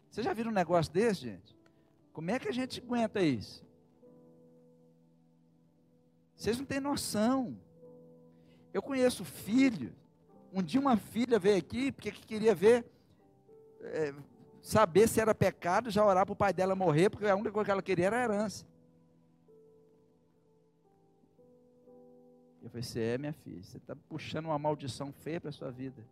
[0.09, 1.55] Vocês já viram um negócio desse, gente?
[2.11, 3.63] Como é que a gente aguenta isso?
[6.35, 7.55] Vocês não têm noção.
[8.73, 9.93] Eu conheço filho.
[10.51, 12.83] Um dia uma filha veio aqui porque queria ver,
[13.81, 14.11] é,
[14.65, 17.65] saber se era pecado, já orar para o pai dela morrer, porque a única coisa
[17.65, 18.65] que ela queria era a herança.
[22.63, 25.69] Eu falei, você é minha filha, você está puxando uma maldição feia para a sua
[25.69, 26.03] vida.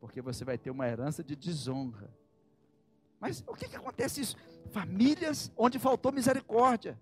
[0.00, 2.10] Porque você vai ter uma herança de desonra.
[3.20, 4.36] Mas o que, que acontece isso?
[4.70, 6.98] Famílias onde faltou misericórdia.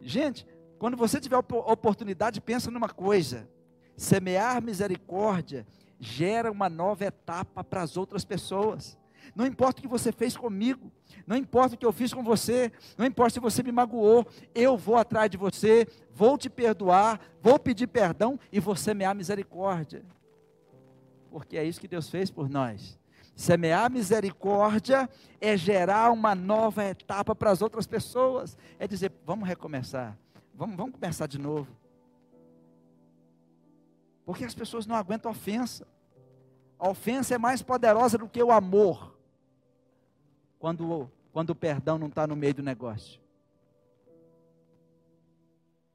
[0.00, 0.46] Gente,
[0.78, 3.46] quando você tiver oportunidade, pensa numa coisa:
[3.94, 5.66] semear misericórdia
[6.00, 8.98] gera uma nova etapa para as outras pessoas.
[9.36, 10.90] Não importa o que você fez comigo,
[11.26, 14.76] não importa o que eu fiz com você, não importa se você me magoou, eu
[14.76, 20.02] vou atrás de você, vou te perdoar, vou pedir perdão e vou semear misericórdia.
[21.30, 22.98] Porque é isso que Deus fez por nós.
[23.36, 25.08] Semear misericórdia
[25.40, 28.56] é gerar uma nova etapa para as outras pessoas.
[28.78, 30.18] É dizer, vamos recomeçar,
[30.52, 31.79] vamos, vamos começar de novo.
[34.30, 35.84] Porque as pessoas não aguentam ofensa.
[36.78, 39.18] A ofensa é mais poderosa do que o amor
[40.56, 43.20] quando, quando o perdão não está no meio do negócio.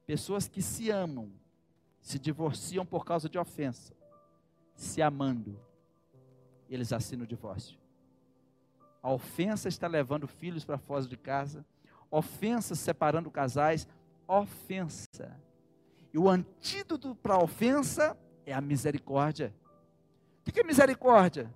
[0.04, 1.32] Pessoas que se amam,
[2.02, 3.94] se divorciam por causa de ofensa,
[4.74, 5.58] se amando,
[6.68, 7.78] eles assinam o divórcio.
[9.02, 11.64] A ofensa está levando filhos para fora de casa,
[12.10, 13.88] ofensa separando casais,
[14.28, 15.34] ofensa.
[16.12, 18.14] E o antídoto para a ofensa
[18.46, 19.52] é a misericórdia.
[20.46, 21.52] O que é misericórdia?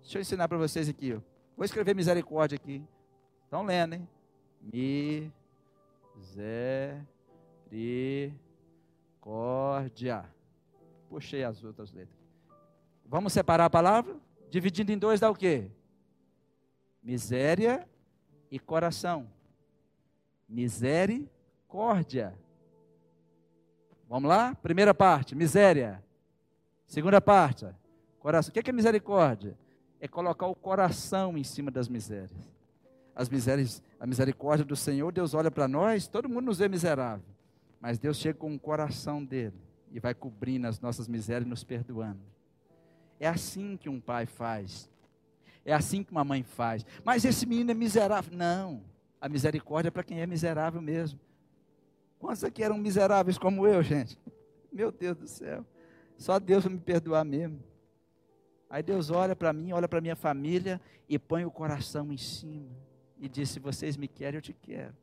[0.00, 1.12] Deixa eu ensinar para vocês aqui.
[1.54, 2.82] Vou escrever misericórdia aqui.
[3.44, 4.08] Estão lendo, hein?
[7.70, 10.24] Misericórdia.
[11.08, 12.18] Puxei as outras letras.
[13.04, 14.16] Vamos separar a palavra?
[14.48, 15.70] Dividindo em dois dá o quê?
[17.02, 17.86] Miséria
[18.50, 19.30] e coração.
[20.48, 22.34] Misericórdia.
[24.08, 24.54] Vamos lá?
[24.54, 26.02] Primeira parte, miséria.
[26.92, 27.66] Segunda parte,
[28.20, 28.50] coração.
[28.50, 29.56] O que é misericórdia?
[29.98, 32.52] é colocar o coração em cima das misérias.
[33.14, 37.24] As misérias, a misericórdia do Senhor, Deus olha para nós, todo mundo nos vê miserável,
[37.80, 39.54] mas Deus chega com o coração dele,
[39.90, 42.20] e vai cobrindo as nossas misérias e nos perdoando.
[43.18, 44.90] É assim que um pai faz.
[45.64, 46.84] É assim que uma mãe faz.
[47.02, 48.36] Mas esse menino é miserável.
[48.36, 48.82] Não.
[49.18, 51.18] A misericórdia é para quem é miserável mesmo.
[52.18, 54.18] Quantos aqui eram miseráveis como eu, gente?
[54.70, 55.64] Meu Deus do céu.
[56.16, 57.62] Só Deus vai me perdoar mesmo.
[58.68, 62.70] Aí Deus olha para mim, olha para minha família e põe o coração em cima.
[63.18, 64.96] E diz: Se vocês me querem, eu te quero.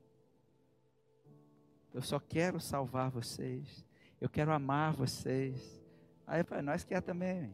[1.93, 3.86] Eu só quero salvar vocês.
[4.19, 5.82] Eu quero amar vocês.
[6.26, 7.52] Aí para nós quer também.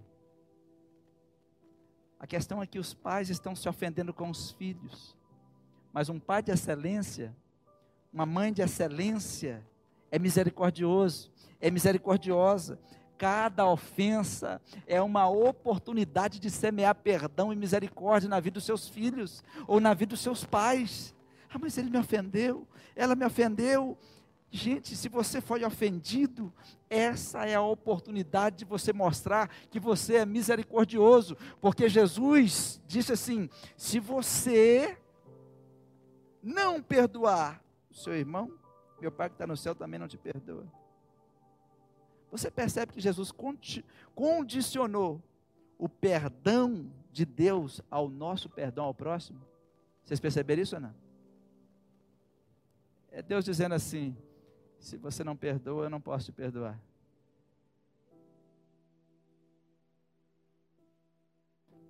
[2.20, 5.16] A questão é que os pais estão se ofendendo com os filhos.
[5.94, 7.36] Mas um pai de excelência,
[8.12, 9.66] uma mãe de excelência,
[10.12, 12.80] é misericordioso, é misericordiosa.
[13.18, 19.44] Cada ofensa é uma oportunidade de semear perdão e misericórdia na vida dos seus filhos
[19.68, 21.16] ou na vida dos seus pais.
[21.50, 23.98] Ah, mas ele me ofendeu, ela me ofendeu.
[24.52, 26.54] Gente, se você foi ofendido,
[26.90, 33.50] essa é a oportunidade de você mostrar que você é misericordioso, porque Jesus disse assim:
[33.76, 34.98] se você
[36.44, 38.52] não perdoar o seu irmão,
[39.02, 40.66] meu Pai que está no céu também não te perdoa.
[42.38, 43.32] Você percebe que Jesus
[44.14, 45.24] condicionou
[45.78, 49.40] o perdão de Deus ao nosso perdão ao próximo?
[50.04, 50.94] Vocês perceberam isso ou não?
[53.10, 54.18] É Deus dizendo assim:
[54.78, 56.78] se você não perdoa, eu não posso te perdoar.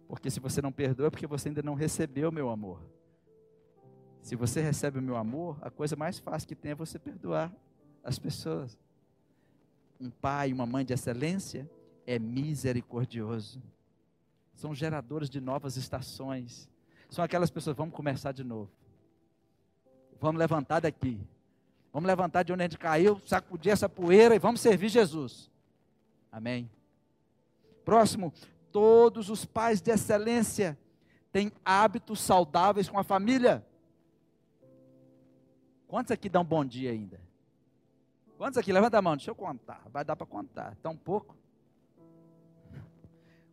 [0.08, 2.80] Porque se você não perdoa, é porque você ainda não recebeu meu amor.
[4.22, 7.52] Se você recebe o meu amor, a coisa mais fácil que tem é você perdoar
[8.04, 8.78] as pessoas.
[10.00, 11.70] Um pai, uma mãe de excelência
[12.06, 13.62] é misericordioso.
[14.54, 16.70] São geradores de novas estações.
[17.10, 18.72] São aquelas pessoas, vamos começar de novo.
[20.20, 21.20] Vamos levantar daqui.
[21.92, 25.50] Vamos levantar de onde a gente caiu, sacudir essa poeira e vamos servir Jesus.
[26.32, 26.70] Amém.
[27.86, 28.34] Próximo,
[28.72, 30.78] todos os pais de excelência
[31.32, 33.66] têm hábitos saudáveis com a família.
[35.88, 37.25] Quantos aqui dão bom dia ainda?
[38.38, 38.72] Quantos aqui?
[38.72, 39.82] Levanta a mão, deixa eu contar.
[39.92, 40.76] Vai dar para contar.
[40.82, 41.36] Tão pouco.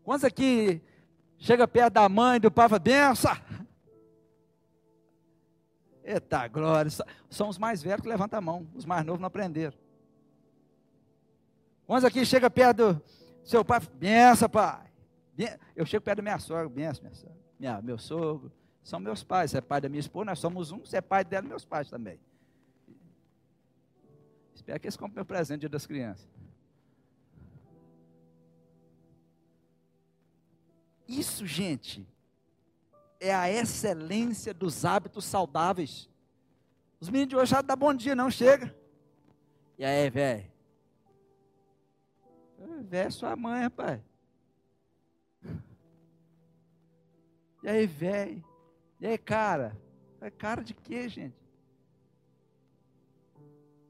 [0.03, 0.83] Quantos aqui
[1.39, 3.37] chega perto da mãe, do pai fala, benção?
[6.05, 6.91] Eita glória.
[7.31, 8.67] São os mais velhos que levantam a mão.
[8.75, 9.79] Os mais novos não aprenderam.
[11.87, 13.03] Quantos aqui chega perto do
[13.45, 13.81] seu pai?
[13.95, 14.91] Benção, pai.
[15.77, 16.69] Eu chego perto da minha sogra.
[16.69, 17.37] Benção, minha sogra.
[17.59, 18.51] Minha, meu sogro.
[18.83, 19.53] São meus pais.
[19.53, 20.81] Você é pai da minha esposa, nós somos um.
[20.81, 22.19] Você é pai dela, meus pais também.
[24.63, 26.25] Espero que eles comprem meu presente dia das crianças.
[31.09, 32.07] Isso, gente,
[33.19, 36.09] é a excelência dos hábitos saudáveis.
[37.01, 38.73] Os meninos de hoje já dá bom dia, não chega.
[39.77, 40.49] E aí, velho?
[42.85, 44.01] Velho, é sua mãe, rapaz.
[47.65, 48.45] E aí, velho?
[49.01, 49.77] E aí, cara?
[50.21, 51.42] É cara de quê, gente?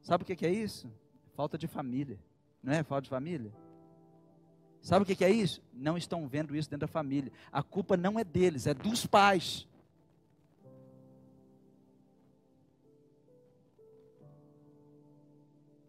[0.03, 0.91] Sabe o que é isso?
[1.33, 2.19] Falta de família.
[2.61, 3.51] Não é falta de família?
[4.81, 5.63] Sabe o que é isso?
[5.73, 7.31] Não estão vendo isso dentro da família.
[7.49, 9.65] A culpa não é deles, é dos pais.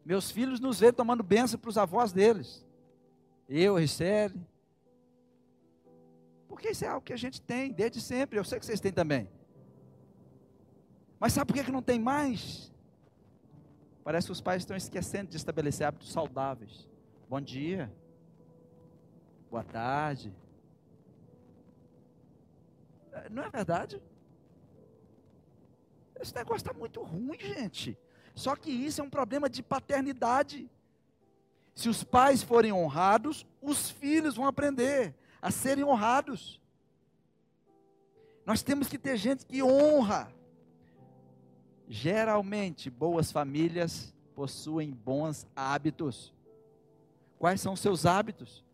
[0.05, 2.65] Meus filhos nos veem tomando bênção para os avós deles.
[3.49, 4.41] Eu, Richelle.
[6.47, 8.39] Porque isso é algo que a gente tem desde sempre.
[8.39, 9.29] Eu sei que vocês têm também.
[11.19, 12.74] Mas sabe por que não tem mais?
[14.05, 16.89] Parece que os pais estão esquecendo de estabelecer hábitos saudáveis.
[17.29, 17.91] Bom dia
[19.55, 20.35] boa tarde.
[23.13, 24.03] É, não é verdade?
[26.21, 27.97] Esse negócio está muito ruim, gente.
[28.35, 30.69] Só que isso é um problema de paternidade.
[31.73, 36.61] Se os pais forem honrados, os filhos vão aprender a serem honrados.
[38.45, 40.34] Nós temos que ter gente que honra.
[41.89, 46.33] Geralmente, boas famílias possuem bons hábitos.
[47.39, 48.65] Quais são seus hábitos?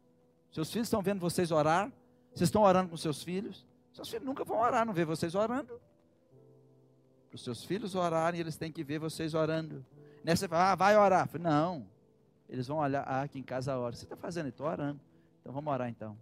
[0.53, 1.93] Seus filhos estão vendo vocês orar?
[2.33, 3.67] Vocês estão orando com seus filhos?
[3.93, 5.81] Seus filhos nunca vão orar, não vê vocês orando.
[7.29, 9.85] Para os seus filhos orarem, eles têm que ver vocês orando.
[10.25, 11.29] Nessa fala, ah, vai orar.
[11.39, 11.87] Não.
[12.49, 13.95] Eles vão olhar, ah, aqui em casa ora.
[13.95, 14.49] Você está fazendo?
[14.49, 15.01] Estou orando.
[15.41, 16.17] Então vamos orar então.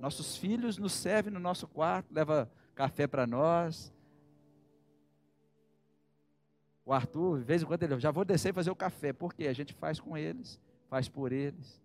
[0.00, 3.92] Nossos filhos nos servem no nosso quarto, leva café para nós,
[6.90, 9.12] o Arthur, de vez em quando, ele já vou descer e fazer o café.
[9.12, 11.80] Porque a gente faz com eles, faz por eles.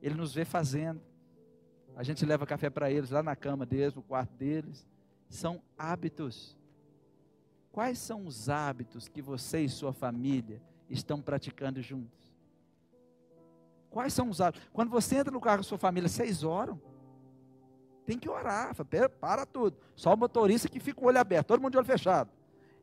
[0.00, 0.98] Ele nos vê fazendo.
[1.94, 4.86] A gente leva café para eles lá na cama deles, no quarto deles.
[5.28, 6.56] São hábitos.
[7.70, 12.32] Quais são os hábitos que você e sua família estão praticando juntos?
[13.90, 14.66] Quais são os hábitos?
[14.72, 16.80] Quando você entra no carro com sua família, vocês oram?
[18.06, 18.72] Tem que orar.
[19.20, 19.76] Para tudo.
[19.96, 22.30] Só o motorista que fica o olho aberto, todo mundo de olho fechado.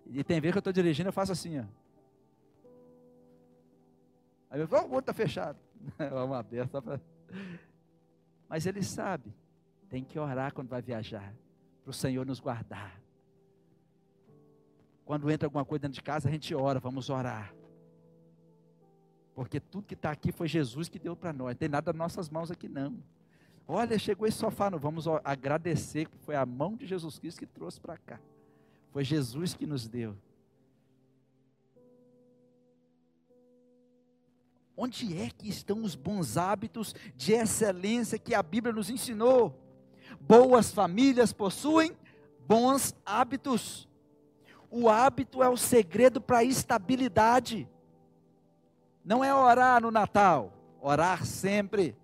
[0.06, 1.64] E tem vezes que eu estou dirigindo, eu faço assim, ó.
[4.50, 5.58] Aí eu falo, o olho está fechado.
[5.98, 6.82] Vamos aberto.
[6.82, 7.00] Pra...
[8.50, 9.34] Mas ele sabe.
[9.90, 11.34] Tem que orar quando vai viajar.
[11.84, 13.02] Para o Senhor nos guardar.
[15.06, 17.54] Quando entra alguma coisa dentro de casa, a gente ora, vamos orar.
[19.34, 21.50] Porque tudo que está aqui foi Jesus que deu para nós.
[21.50, 23.02] Não tem nada nas nossas mãos aqui, não.
[23.68, 24.78] Olha, chegou esse sofá, não.
[24.78, 28.20] vamos agradecer que foi a mão de Jesus Cristo que trouxe para cá.
[28.92, 30.16] Foi Jesus que nos deu.
[34.76, 39.58] Onde é que estão os bons hábitos de excelência que a Bíblia nos ensinou?
[40.20, 41.96] Boas famílias possuem
[42.48, 43.88] bons hábitos.
[44.70, 47.70] O hábito é o segredo para a estabilidade.
[49.06, 50.52] Não é orar no Natal,
[50.82, 51.96] orar sempre.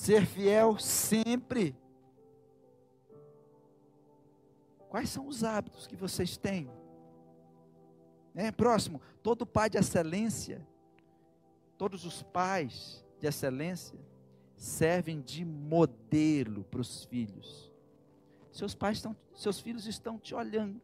[0.00, 1.76] Ser fiel sempre.
[4.88, 6.70] Quais são os hábitos que vocês têm?
[8.34, 10.66] É, próximo, todo pai de excelência,
[11.76, 13.98] todos os pais de excelência
[14.56, 17.70] servem de modelo para os filhos.
[18.50, 20.80] Seus pais estão, seus filhos estão te olhando.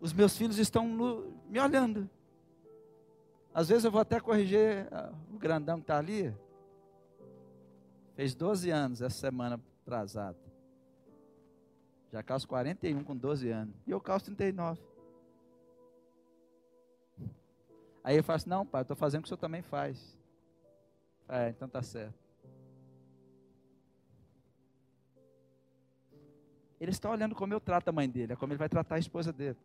[0.00, 2.08] Os meus filhos estão no, me olhando.
[3.52, 6.32] Às vezes eu vou até corrigir ah, o grandão que está ali.
[8.20, 10.36] Fez 12 anos essa semana atrasada.
[12.12, 13.74] Já calço 41 com 12 anos.
[13.86, 14.78] E eu calço 39.
[18.04, 20.18] Aí eu faço, não, pai, eu estou fazendo o que o senhor também faz.
[21.30, 22.12] É, então tá certo.
[26.78, 28.98] Ele está olhando como eu trato a mãe dele, é como ele vai tratar a
[28.98, 29.56] esposa dele.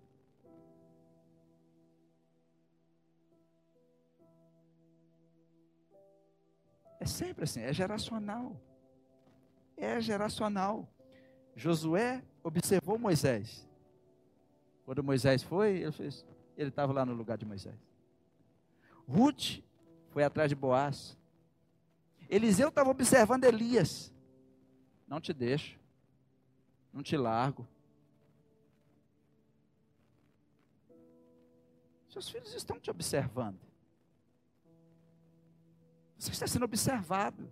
[7.06, 8.60] É sempre assim, é geracional.
[9.78, 10.86] É geracional.
[11.56, 13.66] Josué observou Moisés.
[14.84, 16.10] Quando Moisés foi, ele
[16.58, 17.80] ele estava lá no lugar de Moisés.
[19.08, 19.62] Ruth
[20.10, 21.18] foi atrás de Boaz.
[22.28, 24.12] Eliseu estava observando Elias.
[25.08, 25.80] Não te deixo
[26.96, 27.68] não te largo.
[32.08, 33.60] Seus filhos estão te observando.
[36.18, 37.52] Você está sendo observado.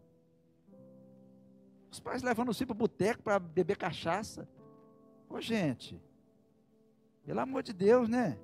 [1.91, 4.47] Os pais levando os filhos para o boteco para beber cachaça.
[5.29, 6.01] Ô gente,
[7.23, 8.37] pelo amor de Deus, né?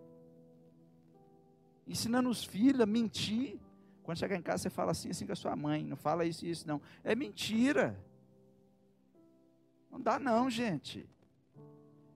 [1.88, 3.60] Ensinando os filhos a mentir.
[4.04, 5.84] Quando chegar em casa, você fala assim, assim com a sua mãe.
[5.84, 6.82] Não fala isso e isso, não.
[7.04, 8.00] É mentira.
[9.92, 11.10] Não dá não, gente.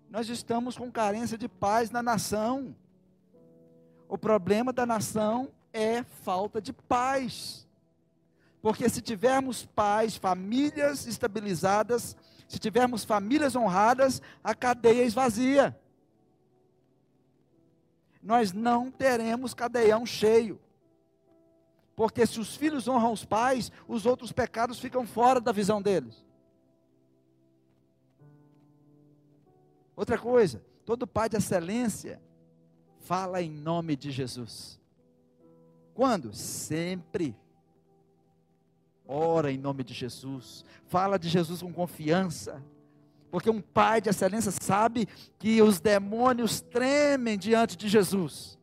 [0.10, 2.76] Nós estamos com carência de paz na nação.
[4.08, 7.68] O problema da nação é falta de paz.
[8.64, 12.16] Porque se tivermos paz, famílias estabilizadas,
[12.48, 15.78] se tivermos famílias honradas, a cadeia esvazia.
[18.22, 20.62] Nós não teremos cadeião cheio.
[21.94, 26.26] Porque se os filhos honram os pais, os outros pecados ficam fora da visão deles.
[29.94, 32.22] Outra coisa, todo pai de excelência
[33.02, 34.80] fala em nome de Jesus.
[35.94, 36.34] Quando?
[36.34, 37.43] Sempre.
[39.08, 40.64] Ora em nome de Jesus.
[40.86, 42.64] Fala de Jesus com confiança.
[43.30, 45.08] Porque um pai de excelência sabe
[45.40, 48.58] que os demônios tremem diante de Jesus.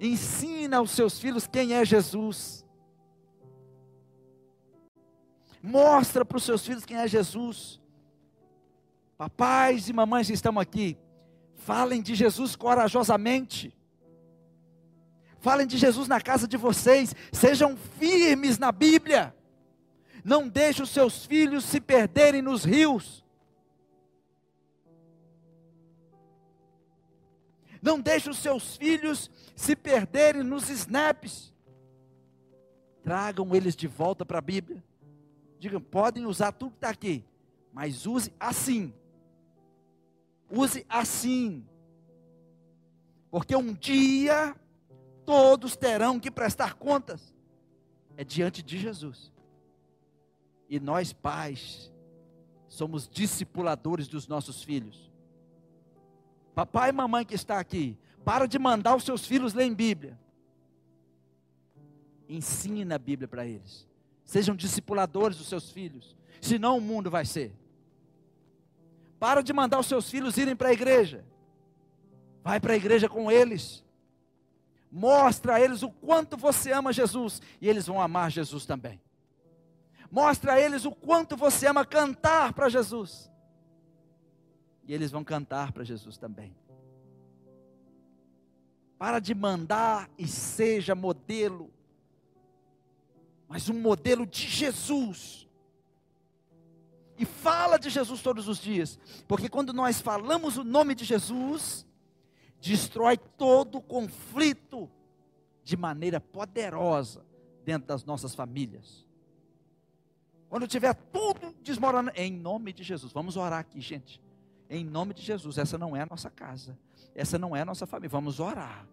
[0.00, 2.64] Ensina aos seus filhos quem é Jesus.
[5.62, 7.80] Mostra para os seus filhos quem é Jesus.
[9.16, 10.98] Papais e mamães que estão aqui,
[11.54, 13.72] falem de Jesus corajosamente.
[15.38, 19.34] Falem de Jesus na casa de vocês, sejam firmes na Bíblia.
[20.24, 23.24] Não deixe os seus filhos se perderem nos rios.
[27.82, 31.52] Não deixe os seus filhos se perderem nos snaps.
[33.02, 34.82] Tragam eles de volta para a Bíblia.
[35.58, 37.24] Digam, podem usar tudo que está aqui,
[37.72, 38.94] mas use assim.
[40.48, 41.66] Use assim.
[43.30, 44.54] Porque um dia
[45.24, 47.34] todos terão que prestar contas.
[48.16, 49.31] É diante de Jesus.
[50.72, 51.92] E nós, pais,
[52.66, 55.12] somos discipuladores dos nossos filhos.
[56.54, 60.18] Papai e mamãe que está aqui, para de mandar os seus filhos lerem Bíblia.
[62.26, 63.86] Ensina a Bíblia para eles.
[64.24, 66.16] Sejam discipuladores dos seus filhos.
[66.40, 67.54] Senão o mundo vai ser.
[69.20, 71.22] Para de mandar os seus filhos irem para a igreja.
[72.42, 73.84] Vai para a igreja com eles.
[74.90, 78.98] Mostra a eles o quanto você ama Jesus e eles vão amar Jesus também.
[80.12, 83.32] Mostra a eles o quanto você ama cantar para Jesus.
[84.84, 86.54] E eles vão cantar para Jesus também.
[88.98, 91.72] Para de mandar e seja modelo,
[93.48, 95.48] mas um modelo de Jesus.
[97.16, 101.86] E fala de Jesus todos os dias, porque quando nós falamos o nome de Jesus,
[102.60, 104.90] destrói todo o conflito
[105.64, 107.24] de maneira poderosa
[107.64, 109.10] dentro das nossas famílias.
[110.52, 114.20] Quando tiver tudo desmoronando, em nome de Jesus, vamos orar aqui, gente.
[114.68, 116.78] Em nome de Jesus, essa não é a nossa casa,
[117.14, 118.86] essa não é a nossa família, vamos orar.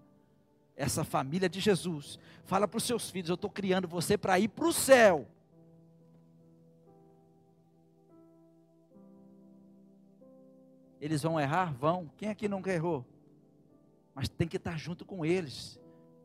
[0.73, 4.47] Essa família de Jesus, fala para os seus filhos: eu estou criando você para ir
[4.47, 5.27] para o céu.
[11.01, 11.73] Eles vão errar?
[11.73, 12.09] Vão.
[12.15, 13.05] Quem aqui nunca errou?
[14.15, 15.77] mas tem que estar junto com eles,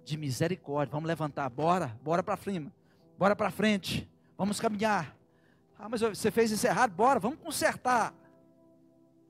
[0.04, 0.92] de misericórdia.
[0.92, 2.72] Vamos levantar, bora, bora para cima,
[3.18, 4.08] bora para frente,
[4.38, 5.23] vamos caminhar.
[5.84, 8.14] Ah, mas você fez isso errado, bora, vamos consertar.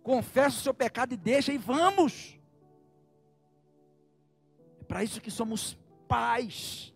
[0.04, 2.38] Confessa o seu pecado e deixa e vamos.
[4.80, 5.76] É para isso que somos
[6.06, 6.94] pais.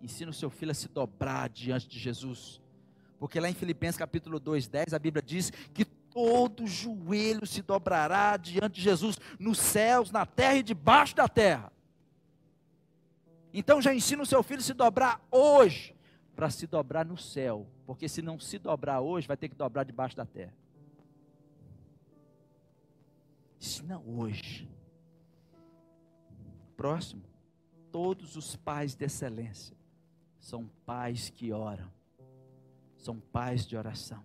[0.00, 2.62] Ensina o seu filho a se dobrar diante de Jesus.
[3.18, 8.36] Porque lá em Filipenses capítulo 2, 10, a Bíblia diz que todo joelho se dobrará
[8.36, 11.72] diante de Jesus, nos céus, na terra e debaixo da terra.
[13.52, 15.95] Então já ensina o seu filho a se dobrar hoje,
[16.36, 19.84] para se dobrar no céu, porque se não se dobrar hoje, vai ter que dobrar
[19.84, 20.54] debaixo da terra.
[23.58, 24.70] Ensina hoje.
[26.76, 27.24] Próximo,
[27.90, 29.76] todos os pais de excelência
[30.38, 31.90] são pais que oram,
[32.98, 34.22] são pais de oração.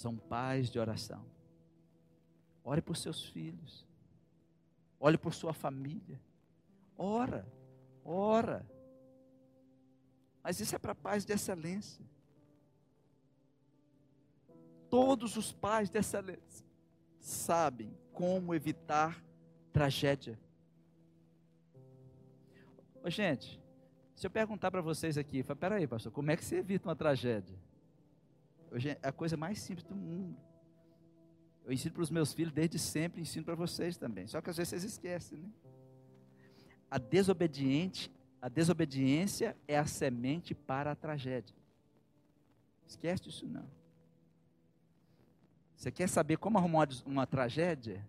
[0.00, 1.22] são pais de oração.
[2.64, 3.86] Ore por seus filhos.
[4.98, 6.18] Ore por sua família.
[6.96, 7.46] Ora,
[8.04, 8.66] ora.
[10.42, 12.04] Mas isso é para pais de excelência.
[14.88, 16.66] Todos os pais de excelência
[17.18, 19.22] sabem como evitar
[19.72, 20.38] tragédia.
[23.02, 23.60] Ô, gente,
[24.14, 26.96] se eu perguntar para vocês aqui, fala, peraí, pastor, como é que se evita uma
[26.96, 27.56] tragédia?
[29.02, 30.36] É a coisa mais simples do mundo.
[31.64, 34.26] Eu ensino para os meus filhos desde sempre, ensino para vocês também.
[34.26, 35.48] Só que às vezes vocês esquecem, né?
[36.90, 38.10] A desobediente,
[38.40, 41.54] a desobediência é a semente para a tragédia.
[42.86, 43.68] Esquece disso não.
[45.76, 48.04] Você quer saber como arrumar uma tragédia?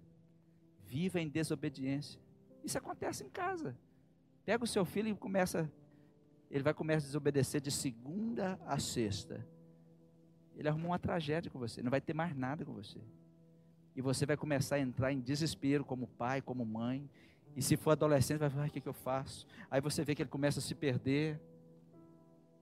[0.85, 2.19] Viva em desobediência.
[2.63, 3.77] Isso acontece em casa.
[4.43, 5.71] Pega o seu filho e começa,
[6.49, 9.45] ele vai começar a desobedecer de segunda a sexta
[10.61, 12.99] ele arrumou uma tragédia com você, não vai ter mais nada com você.
[13.95, 17.09] E você vai começar a entrar em desespero como pai, como mãe.
[17.55, 19.45] E se for adolescente, vai falar: o que, que eu faço?
[19.69, 21.39] Aí você vê que ele começa a se perder.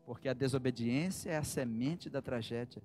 [0.05, 2.81] Porque a desobediência é a semente da tragédia.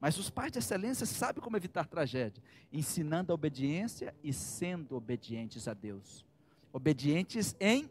[0.00, 2.42] Mas os pais de excelência sabem como evitar tragédia,
[2.72, 6.24] ensinando a obediência e sendo obedientes a Deus.
[6.72, 7.90] Obedientes em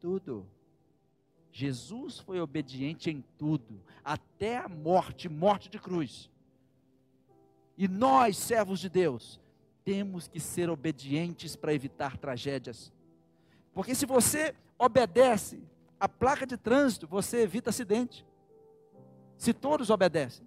[0.00, 0.46] tudo.
[1.52, 6.30] Jesus foi obediente em tudo, até a morte morte de cruz.
[7.76, 9.40] E nós, servos de Deus,
[9.84, 12.92] temos que ser obedientes para evitar tragédias.
[13.72, 15.62] Porque se você obedece
[15.98, 18.26] a placa de trânsito, você evita acidente.
[19.36, 20.46] Se todos obedecem.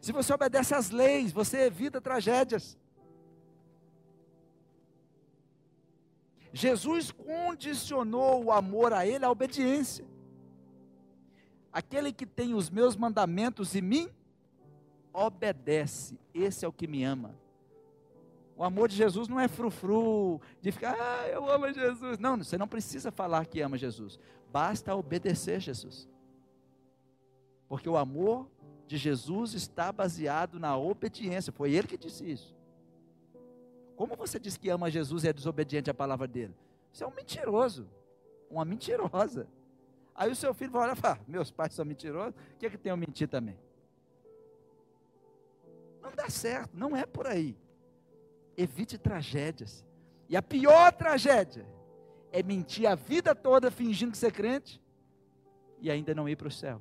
[0.00, 2.78] Se você obedece às leis, você evita tragédias.
[6.52, 10.04] Jesus condicionou o amor a Ele à obediência.
[11.72, 14.08] Aquele que tem os meus mandamentos e mim
[15.12, 17.34] obedece, esse é o que me ama.
[18.56, 22.18] O amor de Jesus não é frufru, de ficar, ah, eu amo Jesus.
[22.18, 24.18] Não, você não precisa falar que ama Jesus,
[24.50, 26.08] basta obedecer Jesus.
[27.68, 28.48] Porque o amor
[28.86, 32.56] de Jesus está baseado na obediência, foi Ele que disse isso.
[33.94, 36.54] Como você diz que ama Jesus e é desobediente à palavra dele?
[36.92, 37.88] Você é um mentiroso,
[38.50, 39.46] uma mentirosa.
[40.14, 42.70] Aí o seu filho vai olhar e falar: Meus pais são mentirosos, o que é
[42.70, 43.56] que tem eu mentir também?
[46.08, 47.54] Não dá certo, não é por aí.
[48.56, 49.84] Evite tragédias.
[50.28, 51.66] E a pior tragédia
[52.32, 54.82] é mentir a vida toda fingindo que você é crente
[55.80, 56.80] e ainda não ir para o céu.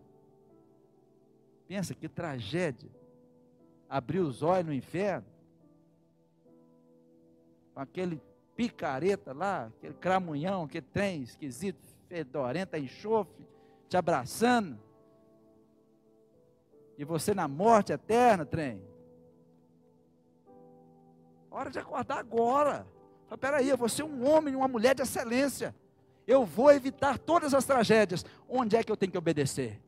[1.68, 2.90] Pensa que tragédia.
[3.90, 5.26] Abrir os olhos no inferno
[7.74, 8.22] com aquele
[8.56, 13.48] picareta lá, aquele cramunhão, aquele trem esquisito, fedorenta, enxofre,
[13.88, 14.80] te abraçando.
[16.98, 18.87] E você na morte eterna, trem.
[21.58, 22.86] Hora de acordar agora.
[23.32, 25.76] Espera aí, eu vou ser um homem, uma mulher de excelência.
[26.28, 28.24] Eu vou evitar todas as tragédias.
[28.48, 29.82] Onde é que eu tenho que obedecer?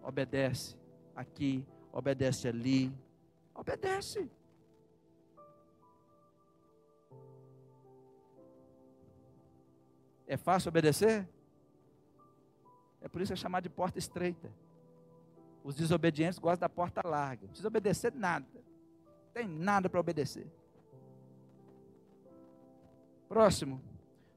[0.00, 0.76] Obedece
[1.16, 2.96] aqui, obedece ali.
[3.52, 4.30] Obedece.
[10.28, 11.28] É fácil obedecer?
[13.00, 14.48] É por isso que é chamado de porta estreita.
[15.64, 17.42] Os desobedientes gostam da porta larga.
[17.42, 18.46] Não precisa obedecer nada.
[18.54, 20.46] Não tem nada para obedecer.
[23.28, 23.80] Próximo.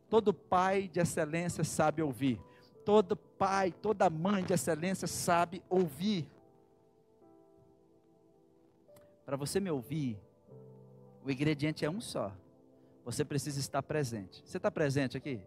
[0.10, 2.40] Todo pai de excelência sabe ouvir.
[2.84, 6.28] Todo pai, toda mãe de excelência sabe ouvir.
[9.26, 10.20] Para você me ouvir,
[11.24, 12.36] o ingrediente é um só.
[13.06, 14.44] Você precisa estar presente.
[14.46, 15.40] Você está presente aqui?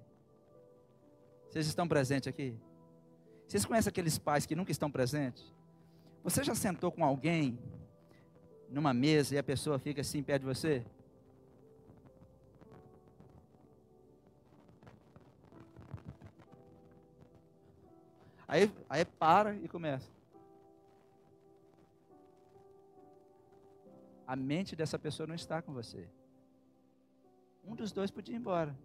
[1.51, 2.57] Vocês estão presentes aqui?
[3.47, 5.53] Vocês conhecem aqueles pais que nunca estão presentes?
[6.23, 7.59] Você já sentou com alguém
[8.71, 10.85] numa mesa e a pessoa fica assim perto de você?
[18.47, 20.11] Aí, aí para e começa.
[24.27, 26.09] A mente dessa pessoa não está com você.
[27.65, 28.77] Um dos dois podia ir embora.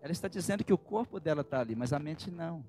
[0.00, 2.64] Ela está dizendo que o corpo dela está ali, mas a mente não.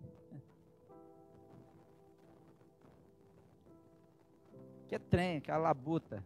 [4.87, 6.23] Que é trem, aquela labuta.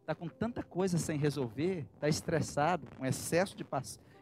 [0.00, 3.64] Está com tanta coisa sem resolver, está estressado, com excesso de,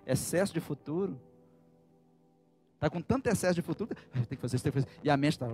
[0.07, 1.18] excesso de futuro.
[2.81, 5.01] Está com tanto excesso de futuro, tem que fazer isso, tem que fazer.
[5.05, 5.47] E a mente está.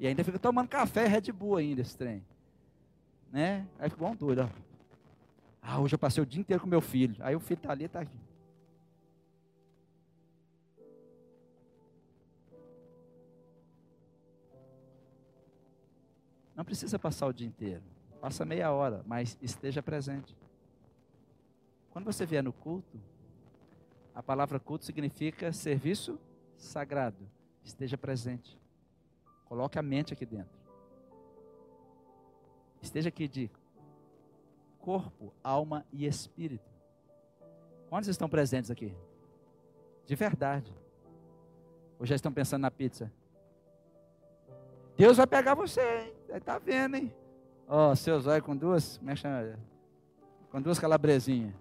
[0.00, 2.20] E ainda fica tomando café Red Bull ainda, esse trem.
[3.30, 3.64] Né?
[3.78, 4.50] Aí fica bom doido.
[5.62, 7.14] Ah, hoje eu passei o dia inteiro com meu filho.
[7.20, 8.18] Aí o filho está ali, está aqui.
[16.56, 17.82] Não precisa passar o dia inteiro.
[18.20, 20.36] Passa meia hora, mas esteja presente.
[21.92, 22.98] Quando você vier no culto,
[24.14, 26.18] a palavra culto significa serviço
[26.56, 27.28] sagrado.
[27.62, 28.58] Esteja presente.
[29.44, 30.58] Coloque a mente aqui dentro.
[32.80, 33.50] Esteja aqui de
[34.78, 36.70] corpo, alma e espírito.
[37.88, 38.94] Quantos estão presentes aqui?
[40.06, 40.72] De verdade.
[41.98, 43.12] Ou já estão pensando na pizza?
[44.96, 46.14] Deus vai pegar você, hein?
[46.28, 47.12] Está vendo, hein?
[47.66, 49.58] Ó, oh, seus olhos com duas, chama?
[50.50, 51.54] Com duas calabresinhas.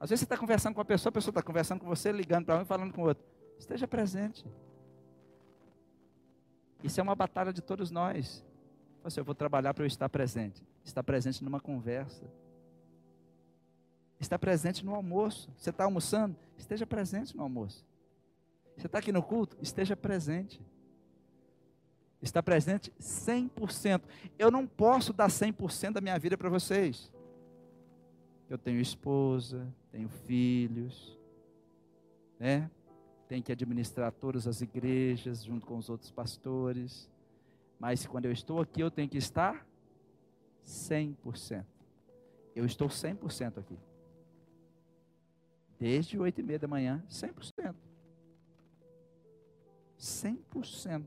[0.00, 2.46] Às vezes você está conversando com uma pessoa, a pessoa está conversando com você, ligando
[2.46, 3.24] para um e falando com o outro.
[3.58, 4.46] Esteja presente.
[6.82, 8.44] Isso é uma batalha de todos nós.
[9.02, 10.62] Assim, eu vou trabalhar para eu estar presente.
[10.84, 12.24] Estar presente numa conversa.
[14.20, 15.50] Estar presente no almoço.
[15.56, 16.36] Você está almoçando?
[16.56, 17.84] Esteja presente no almoço.
[18.76, 19.56] Você está aqui no culto?
[19.60, 20.62] Esteja presente.
[22.22, 24.02] Está presente 100%.
[24.38, 27.10] Eu não posso dar 100% da minha vida para vocês.
[28.48, 31.18] Eu tenho esposa, tenho filhos,
[32.38, 32.70] né?
[33.28, 37.10] Tenho que administrar todas as igrejas junto com os outros pastores.
[37.78, 39.66] Mas quando eu estou aqui, eu tenho que estar
[40.64, 41.64] 100%.
[42.54, 43.78] Eu estou 100% aqui.
[45.78, 47.74] Desde oito e meia da manhã, 100%.
[49.98, 51.04] 100%.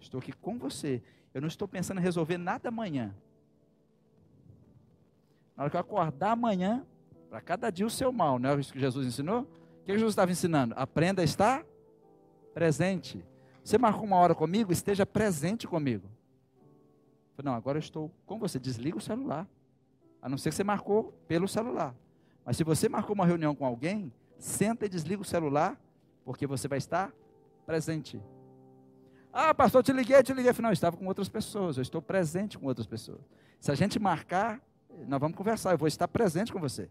[0.00, 1.02] Estou aqui com você.
[1.32, 3.14] Eu não estou pensando em resolver nada amanhã.
[5.56, 6.86] Na hora que eu acordar amanhã,
[7.34, 9.40] para cada dia o seu mal, não é isso que Jesus ensinou?
[9.40, 10.72] O que Jesus estava ensinando?
[10.76, 11.66] Aprenda a estar
[12.54, 13.24] presente.
[13.64, 14.70] Você marcou uma hora comigo?
[14.70, 16.08] Esteja presente comigo.
[17.36, 18.60] Falei, não, agora eu estou com você.
[18.60, 19.48] Desliga o celular.
[20.22, 21.92] A não ser que você marcou pelo celular.
[22.44, 25.76] Mas se você marcou uma reunião com alguém, senta e desliga o celular,
[26.24, 27.12] porque você vai estar
[27.66, 28.22] presente.
[29.32, 30.52] Ah, pastor, te liguei, te liguei.
[30.52, 33.22] Falei, não, eu estava com outras pessoas, eu estou presente com outras pessoas.
[33.58, 34.62] Se a gente marcar,
[35.08, 36.88] nós vamos conversar, eu vou estar presente com você.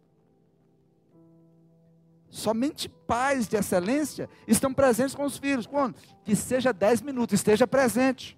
[2.34, 5.68] Somente pais de excelência estão presentes com os filhos.
[5.68, 5.96] Quando?
[6.24, 8.36] Que seja 10 minutos, esteja presente.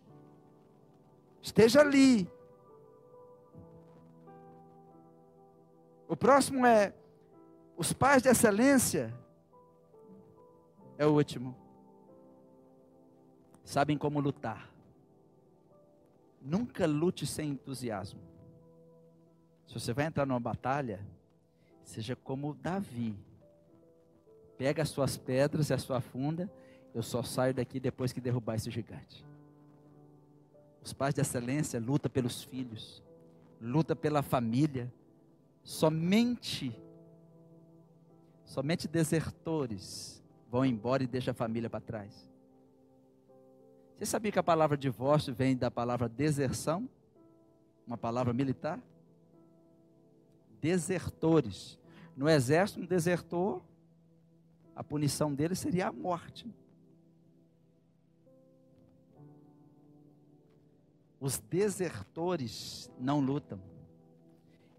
[1.42, 2.30] Esteja ali.
[6.10, 6.94] O próximo é
[7.78, 9.18] os pais de excelência.
[10.98, 11.56] É o último.
[13.64, 14.70] Sabem como lutar.
[16.42, 18.20] Nunca lute sem entusiasmo.
[19.66, 21.00] Se você vai entrar numa batalha,
[21.82, 23.18] seja como Davi
[24.58, 26.52] Pega as suas pedras e a sua funda.
[26.94, 29.26] Eu só saio daqui depois que derrubar esse gigante.
[30.82, 33.04] Os pais de excelência lutam pelos filhos,
[33.60, 34.92] luta pela família,
[35.66, 36.80] Somente,
[38.46, 42.32] somente desertores vão embora e deixam a família para trás.
[43.96, 46.88] Você sabia que a palavra divórcio vem da palavra deserção?
[47.88, 48.80] Uma palavra militar?
[50.62, 51.80] Desertores.
[52.16, 53.64] No exército, um desertor,
[54.76, 56.46] a punição dele seria a morte.
[61.20, 63.60] Os desertores não lutam.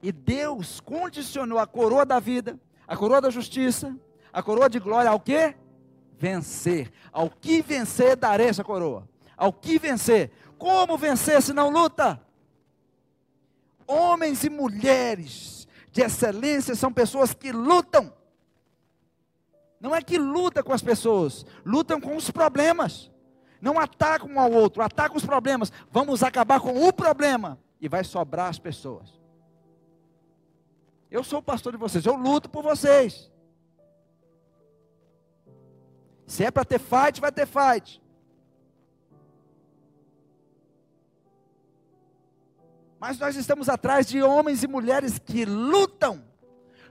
[0.03, 3.99] E Deus condicionou a coroa da vida, a coroa da justiça,
[4.33, 5.57] a coroa de glória ao quê?
[6.19, 6.93] Vencer.
[7.11, 9.09] Ao que vencer, darei essa coroa.
[9.37, 10.31] Ao que vencer.
[10.59, 12.21] Como vencer se não luta?
[13.87, 18.13] Homens e mulheres de excelência são pessoas que lutam.
[19.81, 23.11] Não é que luta com as pessoas, lutam com os problemas.
[23.61, 25.73] Não atacam um ao outro, atacam os problemas.
[25.91, 29.21] Vamos acabar com o problema e vai sobrar as pessoas.
[31.11, 33.31] Eu sou o pastor de vocês, eu luto por vocês.
[36.27, 38.03] Se é para ter fight, vai ter fight.
[42.99, 46.25] Mas nós estamos atrás de homens e mulheres que lutam,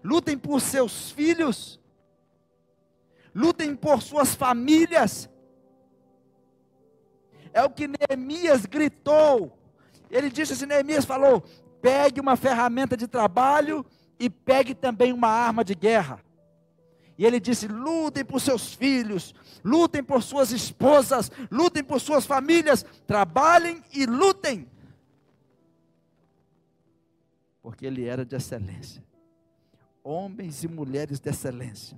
[0.03, 1.79] lutem por seus filhos,
[3.35, 5.29] lutem por suas famílias.
[7.53, 9.57] É o que Neemias gritou.
[10.09, 11.43] Ele disse assim: Neemias falou:
[11.81, 13.85] pegue uma ferramenta de trabalho
[14.17, 16.23] e pegue também uma arma de guerra.
[17.17, 22.85] E ele disse: lutem por seus filhos, lutem por suas esposas, lutem por suas famílias,
[23.05, 24.69] trabalhem e lutem.
[27.61, 29.03] Porque ele era de excelência.
[30.03, 31.97] Homens e mulheres de excelência.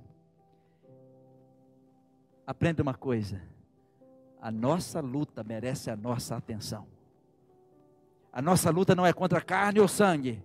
[2.48, 3.42] Aprenda uma coisa:
[4.40, 6.86] a nossa luta merece a nossa atenção.
[8.32, 10.42] A nossa luta não é contra carne ou sangue,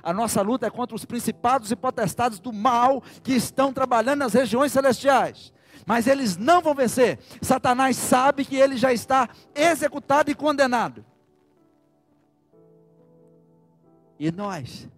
[0.00, 4.32] a nossa luta é contra os principados e potestades do mal que estão trabalhando nas
[4.32, 5.52] regiões celestiais.
[5.84, 7.18] Mas eles não vão vencer.
[7.42, 11.04] Satanás sabe que ele já está executado e condenado.
[14.20, 14.88] E nós?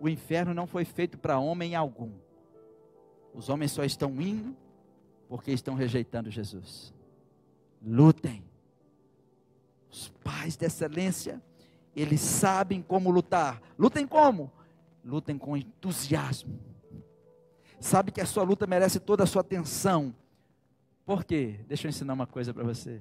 [0.00, 2.10] O inferno não foi feito para homem algum.
[3.32, 4.56] Os homens só estão indo
[5.30, 6.92] porque estão rejeitando Jesus.
[7.80, 8.42] Lutem.
[9.88, 11.40] Os pais de excelência
[11.94, 13.62] eles sabem como lutar.
[13.78, 14.50] Lutem como?
[15.04, 16.58] Lutem com entusiasmo.
[17.78, 20.12] Sabe que a sua luta merece toda a sua atenção.
[21.06, 21.60] Por quê?
[21.68, 23.00] Deixa eu ensinar uma coisa para você.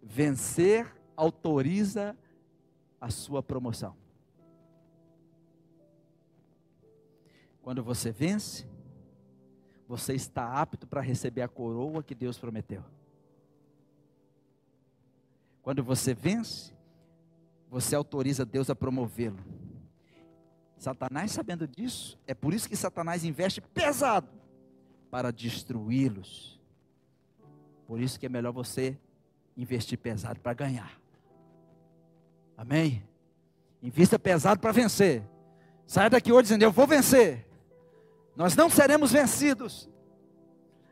[0.00, 2.16] Vencer autoriza
[3.00, 3.96] a sua promoção.
[7.62, 8.64] Quando você vence,
[9.88, 12.82] você está apto para receber a coroa que Deus prometeu.
[15.62, 16.72] Quando você vence,
[17.68, 19.38] você autoriza Deus a promovê-lo.
[20.76, 24.28] Satanás, sabendo disso, é por isso que Satanás investe pesado
[25.10, 26.60] para destruí-los.
[27.86, 28.98] Por isso que é melhor você
[29.56, 31.00] investir pesado para ganhar.
[32.56, 33.02] Amém?
[33.82, 35.22] Invista pesado para vencer.
[35.86, 37.45] Saia daqui hoje dizendo: Eu vou vencer.
[38.36, 39.88] Nós não seremos vencidos.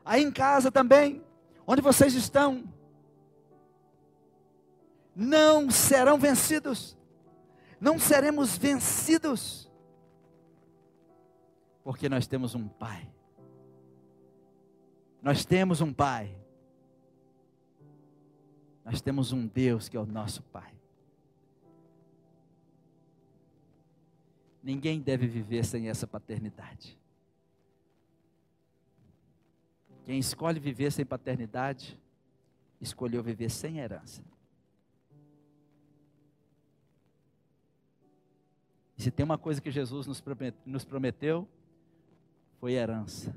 [0.05, 1.23] Aí em casa também,
[1.67, 2.65] onde vocês estão,
[5.15, 6.97] não serão vencidos.
[7.81, 9.71] Não seremos vencidos.
[11.83, 13.09] Porque nós temos um Pai.
[15.23, 16.35] Nós temos um Pai.
[18.85, 20.73] Nós temos um Deus que é o nosso Pai.
[24.63, 26.99] Ninguém deve viver sem essa paternidade.
[30.05, 31.99] Quem escolhe viver sem paternidade,
[32.81, 34.23] escolheu viver sem herança.
[38.97, 41.49] E se tem uma coisa que Jesus nos prometeu,
[42.61, 43.35] foi herança.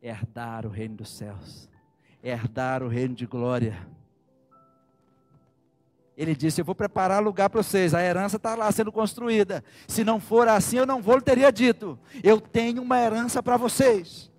[0.00, 1.68] Herdar o reino dos céus.
[2.22, 3.86] Herdar o reino de glória.
[6.16, 7.92] Ele disse: Eu vou preparar lugar para vocês.
[7.92, 9.62] A herança está lá sendo construída.
[9.86, 13.56] Se não for assim, eu não vou, ele teria dito: Eu tenho uma herança para
[13.56, 14.31] vocês.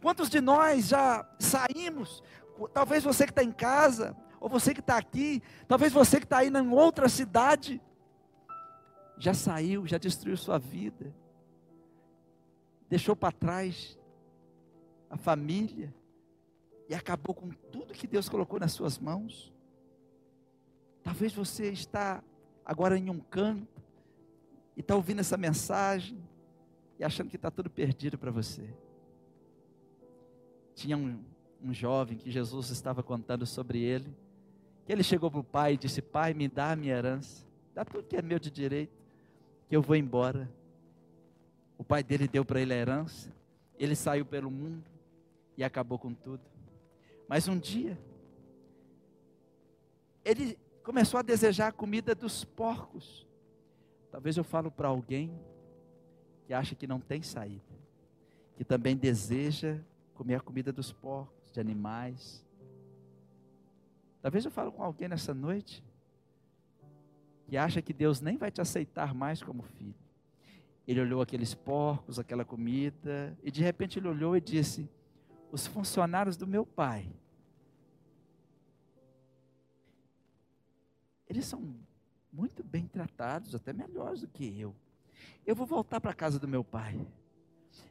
[0.00, 2.22] Quantos de nós já saímos?
[2.72, 6.38] Talvez você que está em casa, ou você que está aqui, talvez você que está
[6.38, 7.80] aí em outra cidade,
[9.18, 11.14] já saiu, já destruiu sua vida,
[12.88, 13.98] deixou para trás
[15.10, 15.94] a família
[16.88, 19.52] e acabou com tudo que Deus colocou nas suas mãos.
[21.02, 22.22] Talvez você está
[22.64, 23.82] agora em um canto
[24.76, 26.18] e está ouvindo essa mensagem
[26.98, 28.74] e achando que está tudo perdido para você.
[30.80, 31.22] Tinha um,
[31.62, 34.16] um jovem que Jesus estava contando sobre ele,
[34.86, 37.84] que ele chegou para o pai e disse: Pai, me dá a minha herança, dá
[37.84, 38.98] tudo que é meu de direito
[39.68, 40.50] que eu vou embora.
[41.76, 43.30] O pai dele deu para ele a herança,
[43.78, 44.90] ele saiu pelo mundo
[45.54, 46.40] e acabou com tudo.
[47.28, 47.98] Mas um dia,
[50.24, 53.28] ele começou a desejar a comida dos porcos.
[54.10, 55.30] Talvez eu falo para alguém
[56.46, 57.60] que acha que não tem saída,
[58.56, 59.78] que também deseja
[60.20, 62.44] comer a comida dos porcos, de animais.
[64.20, 65.82] Talvez eu falo com alguém nessa noite
[67.46, 69.94] que acha que Deus nem vai te aceitar mais como filho.
[70.86, 74.90] Ele olhou aqueles porcos, aquela comida, e de repente ele olhou e disse:
[75.50, 77.10] Os funcionários do meu pai,
[81.26, 81.74] eles são
[82.30, 84.76] muito bem tratados, até melhores do que eu.
[85.46, 87.00] Eu vou voltar para a casa do meu pai.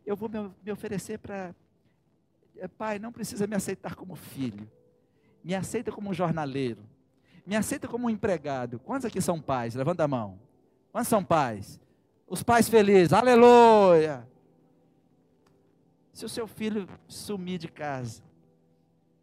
[0.05, 0.30] Eu vou
[0.63, 1.55] me oferecer para.
[2.68, 4.70] Pai, não precisa me aceitar como filho.
[5.43, 6.84] Me aceita como jornaleiro.
[7.45, 8.80] Me aceita como empregado.
[8.80, 9.76] Quantos aqui são pais?
[9.76, 10.39] Levanta a mão.
[10.91, 11.80] Quantos são pais?
[12.28, 14.28] Os pais felizes, aleluia.
[16.14, 18.22] Se o seu filho sumir de casa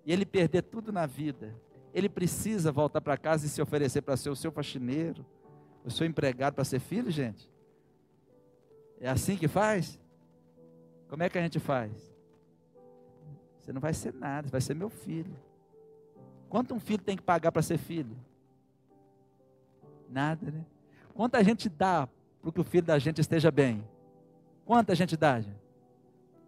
[0.04, 1.54] e ele perder tudo na vida,
[1.92, 5.24] ele precisa voltar para casa e se oferecer para ser o seu faxineiro,
[5.84, 7.50] o seu empregado para ser filho, gente?
[8.98, 10.00] É assim que faz?
[11.08, 12.15] Como é que a gente faz?
[13.66, 15.36] Você não vai ser nada, você vai ser meu filho.
[16.48, 18.16] Quanto um filho tem que pagar para ser filho?
[20.08, 20.64] Nada, né?
[21.12, 22.08] Quanto a gente dá
[22.40, 23.84] para que o filho da gente esteja bem?
[24.64, 25.42] Quanto a gente dá?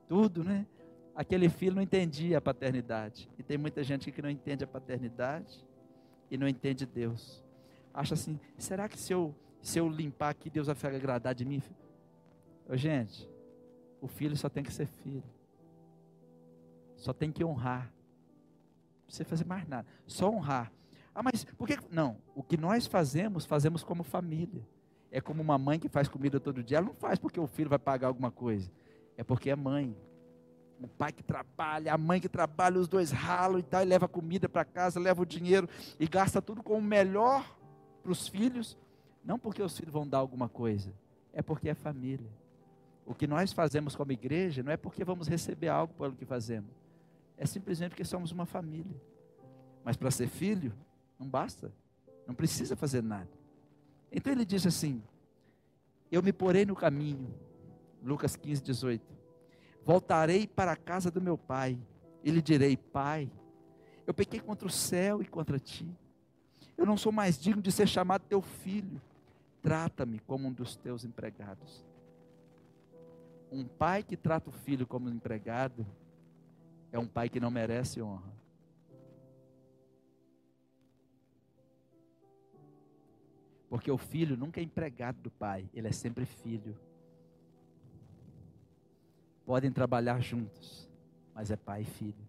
[0.07, 0.65] Tudo, né?
[1.13, 3.29] Aquele filho não entendia a paternidade.
[3.37, 5.67] E tem muita gente que não entende a paternidade
[6.31, 7.43] e não entende Deus.
[7.93, 11.45] Acha assim, será que se eu, se eu limpar aqui, Deus vai ficar agradar de
[11.45, 11.61] mim?
[12.69, 13.29] Ô, gente,
[14.01, 15.25] o filho só tem que ser filho.
[16.99, 17.85] Só tem que honrar.
[17.85, 19.87] Não precisa fazer mais nada.
[20.07, 20.71] Só honrar.
[21.15, 21.79] Ah, mas por que.
[21.91, 24.63] Não, o que nós fazemos, fazemos como família.
[25.11, 26.77] É como uma mãe que faz comida todo dia.
[26.77, 28.71] Ela não faz porque o filho vai pagar alguma coisa.
[29.17, 29.97] É porque é mãe.
[30.81, 34.07] O pai que trabalha, a mãe que trabalha, os dois ralam e tal, e leva
[34.07, 35.69] comida para casa, leva o dinheiro
[35.99, 37.45] e gasta tudo com o melhor
[38.03, 38.77] para os filhos.
[39.25, 40.93] Não porque os filhos vão dar alguma coisa,
[41.33, 42.31] é porque é família.
[43.05, 46.71] O que nós fazemos como igreja não é porque vamos receber algo pelo que fazemos,
[47.39, 49.01] é simplesmente porque somos uma família.
[49.85, 50.75] Mas para ser filho,
[51.19, 51.73] não basta,
[52.27, 53.31] não precisa fazer nada.
[54.11, 55.03] Então ele diz assim:
[56.11, 57.33] Eu me porei no caminho,
[58.03, 59.17] Lucas 15, 18.
[59.85, 61.79] Voltarei para a casa do meu pai,
[62.25, 63.31] e lhe direi: Pai,
[64.07, 65.89] eu pequei contra o céu e contra ti.
[66.77, 69.01] Eu não sou mais digno de ser chamado teu filho.
[69.63, 71.85] Trata-me como um dos teus empregados.
[73.51, 75.87] Um pai que trata o filho como um empregado
[76.91, 78.33] é um pai que não merece honra.
[83.69, 86.77] Porque o filho nunca é empregado do pai, ele é sempre filho.
[89.45, 90.89] Podem trabalhar juntos,
[91.35, 92.29] mas é pai e filho.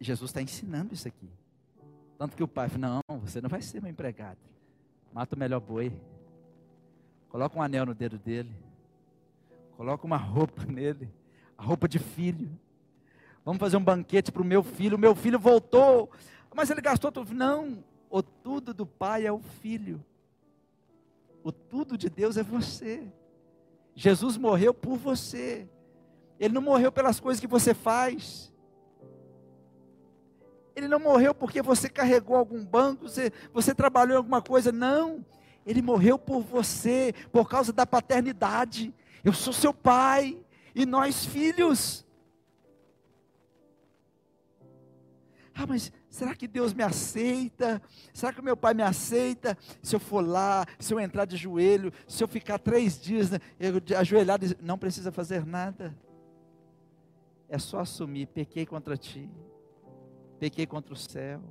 [0.00, 1.28] Jesus está ensinando isso aqui.
[2.18, 4.38] Tanto que o pai fala: Não, você não vai ser meu empregado.
[5.12, 5.92] Mata o melhor boi.
[7.28, 8.52] Coloca um anel no dedo dele.
[9.80, 11.10] Coloca uma roupa nele.
[11.56, 12.50] A roupa de filho.
[13.42, 14.98] Vamos fazer um banquete para o meu filho.
[14.98, 16.10] O meu filho voltou.
[16.54, 17.32] Mas ele gastou tudo.
[17.32, 20.04] Não, o tudo do pai é o filho.
[21.42, 23.10] O tudo de Deus é você.
[23.94, 25.66] Jesus morreu por você.
[26.38, 28.52] Ele não morreu pelas coisas que você faz.
[30.76, 34.70] Ele não morreu porque você carregou algum banco, você, você trabalhou em alguma coisa.
[34.70, 35.24] Não.
[35.64, 38.92] Ele morreu por você, por causa da paternidade.
[39.24, 40.38] Eu sou seu pai
[40.74, 42.06] e nós filhos.
[45.54, 47.82] Ah, mas será que Deus me aceita?
[48.14, 49.58] Será que meu pai me aceita?
[49.82, 53.38] Se eu for lá, se eu entrar de joelho, se eu ficar três dias né,
[53.98, 55.94] ajoelhado, não precisa fazer nada.
[57.46, 59.28] É só assumir: pequei contra ti,
[60.38, 61.42] pequei contra o céu,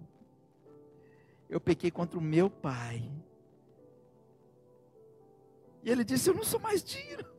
[1.48, 3.12] eu pequei contra o meu pai.
[5.84, 7.39] E ele disse: Eu não sou mais digno.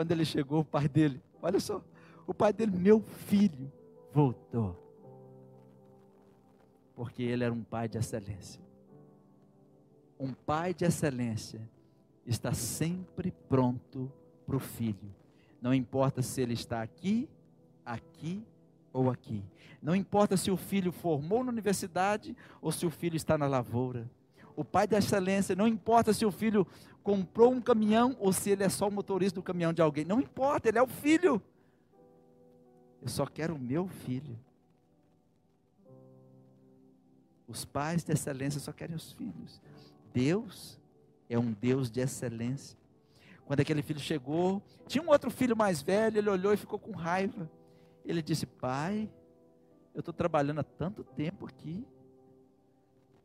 [0.00, 1.84] Quando ele chegou, o pai dele, olha só,
[2.26, 3.70] o pai dele, meu filho,
[4.10, 4.74] voltou
[6.94, 8.62] porque ele era um pai de excelência.
[10.18, 11.60] Um pai de excelência
[12.24, 14.10] está sempre pronto
[14.46, 15.14] para o filho.
[15.60, 17.28] Não importa se ele está aqui,
[17.84, 18.42] aqui
[18.94, 19.44] ou aqui.
[19.82, 24.10] Não importa se o filho formou na universidade ou se o filho está na lavoura.
[24.60, 26.66] O pai de excelência, não importa se o filho
[27.02, 30.04] comprou um caminhão ou se ele é só o motorista do caminhão de alguém.
[30.04, 31.40] Não importa, ele é o filho.
[33.00, 34.38] Eu só quero o meu filho.
[37.48, 39.62] Os pais de excelência só querem os filhos.
[40.12, 40.78] Deus
[41.26, 42.76] é um Deus de excelência.
[43.46, 46.90] Quando aquele filho chegou, tinha um outro filho mais velho, ele olhou e ficou com
[46.90, 47.50] raiva.
[48.04, 49.10] Ele disse: Pai,
[49.94, 51.82] eu estou trabalhando há tanto tempo aqui.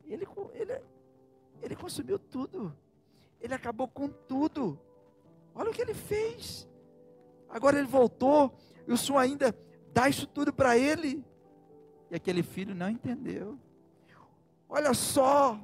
[0.06, 0.80] Ele, ele,
[1.62, 2.76] ele consumiu tudo.
[3.40, 4.78] Ele acabou com tudo.
[5.54, 6.68] Olha o que ele fez.
[7.48, 9.56] Agora ele voltou e o senhor ainda
[9.92, 11.24] dá isso tudo para ele.
[12.10, 13.58] E aquele filho não entendeu.
[14.68, 15.58] Olha só,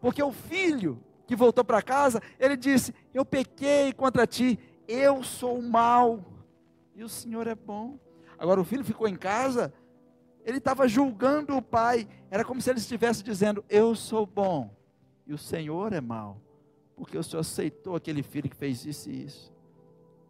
[0.00, 5.60] porque o filho que voltou para casa, ele disse: Eu pequei contra ti, eu sou
[5.60, 6.24] mal
[6.94, 7.98] e o Senhor é bom.
[8.38, 9.72] Agora o filho ficou em casa,
[10.44, 14.77] ele estava julgando o pai, era como se ele estivesse dizendo: Eu sou bom
[15.28, 16.40] e o Senhor é mal,
[16.96, 19.52] porque o Senhor aceitou aquele filho que fez isso e isso.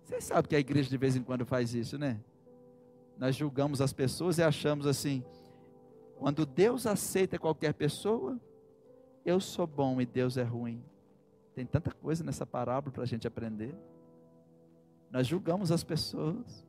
[0.03, 2.21] Vocês sabem que a igreja de vez em quando faz isso, né?
[3.17, 5.25] Nós julgamos as pessoas e achamos assim:
[6.17, 8.41] quando Deus aceita qualquer pessoa,
[9.25, 10.83] eu sou bom e Deus é ruim.
[11.55, 13.75] Tem tanta coisa nessa parábola para a gente aprender.
[15.13, 16.67] Nós julgamos as pessoas,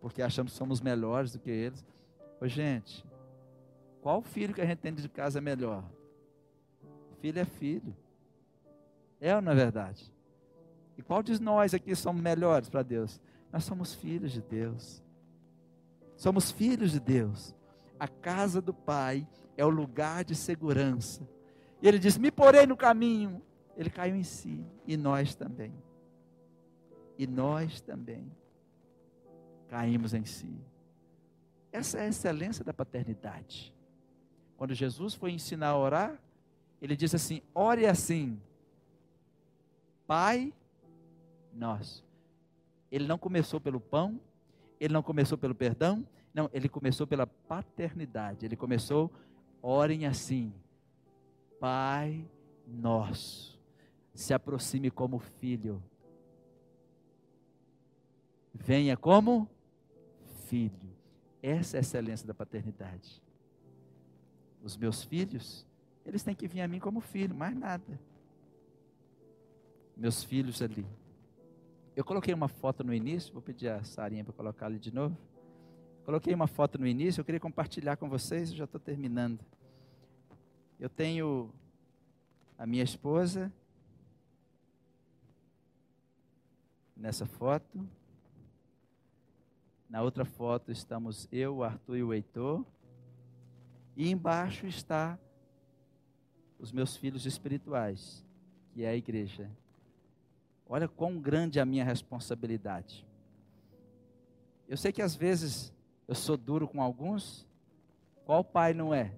[0.00, 1.84] porque achamos que somos melhores do que eles.
[2.40, 3.04] Ô, gente,
[4.00, 5.84] qual filho que a gente tem de casa é melhor?
[7.22, 7.96] Filho é filho.
[9.18, 10.12] É ou não é verdade?
[10.98, 13.18] E qual de nós aqui somos melhores para Deus?
[13.50, 15.02] Nós somos filhos de Deus.
[16.14, 17.54] Somos filhos de Deus
[18.02, 19.24] a casa do Pai
[19.56, 21.22] é o lugar de segurança.
[21.80, 23.40] E ele diz: Me porei no caminho.
[23.76, 25.72] Ele caiu em si, e nós também.
[27.16, 28.28] E nós também
[29.68, 30.52] caímos em si.
[31.70, 33.72] Essa é a excelência da paternidade.
[34.56, 36.20] Quando Jesus foi ensinar a orar,
[36.82, 38.38] ele disse assim: ore assim,
[40.04, 40.52] Pai
[41.54, 42.04] nosso.
[42.90, 44.20] Ele não começou pelo pão,
[44.80, 46.04] ele não começou pelo perdão,
[46.34, 48.44] não, ele começou pela paternidade.
[48.44, 49.10] Ele começou,
[49.62, 50.52] orem assim:
[51.60, 52.28] Pai
[52.66, 53.58] nosso,
[54.12, 55.80] se aproxime como filho.
[58.52, 59.48] Venha como
[60.46, 60.92] filho.
[61.40, 63.22] Essa é a excelência da paternidade.
[64.62, 65.66] Os meus filhos,
[66.04, 67.98] eles têm que vir a mim como filho, mais nada.
[69.96, 70.86] Meus filhos ali.
[71.94, 75.16] Eu coloquei uma foto no início, vou pedir a Sarinha para colocar ali de novo.
[76.04, 79.40] Coloquei uma foto no início, eu queria compartilhar com vocês, eu já estou terminando.
[80.80, 81.52] Eu tenho
[82.58, 83.52] a minha esposa
[86.96, 87.86] nessa foto.
[89.88, 92.64] Na outra foto estamos eu, o Arthur e o Heitor.
[93.96, 95.18] E embaixo está
[96.62, 98.24] os meus filhos espirituais,
[98.72, 99.50] que é a igreja.
[100.68, 103.04] Olha quão grande é a minha responsabilidade.
[104.68, 105.74] Eu sei que às vezes
[106.06, 107.44] eu sou duro com alguns,
[108.24, 109.12] qual pai não é?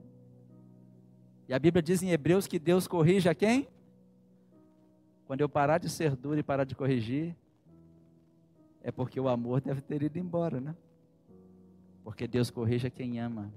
[1.46, 3.68] E a Bíblia diz em Hebreus que Deus corrige a quem?
[5.26, 7.36] Quando eu parar de ser duro e parar de corrigir,
[8.82, 10.74] é porque o amor deve ter ido embora, né?
[12.02, 13.52] Porque Deus corrige a quem ama.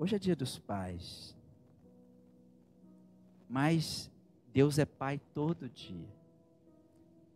[0.00, 1.36] Hoje é dia dos pais.
[3.48, 4.08] Mas
[4.52, 6.06] Deus é pai todo dia.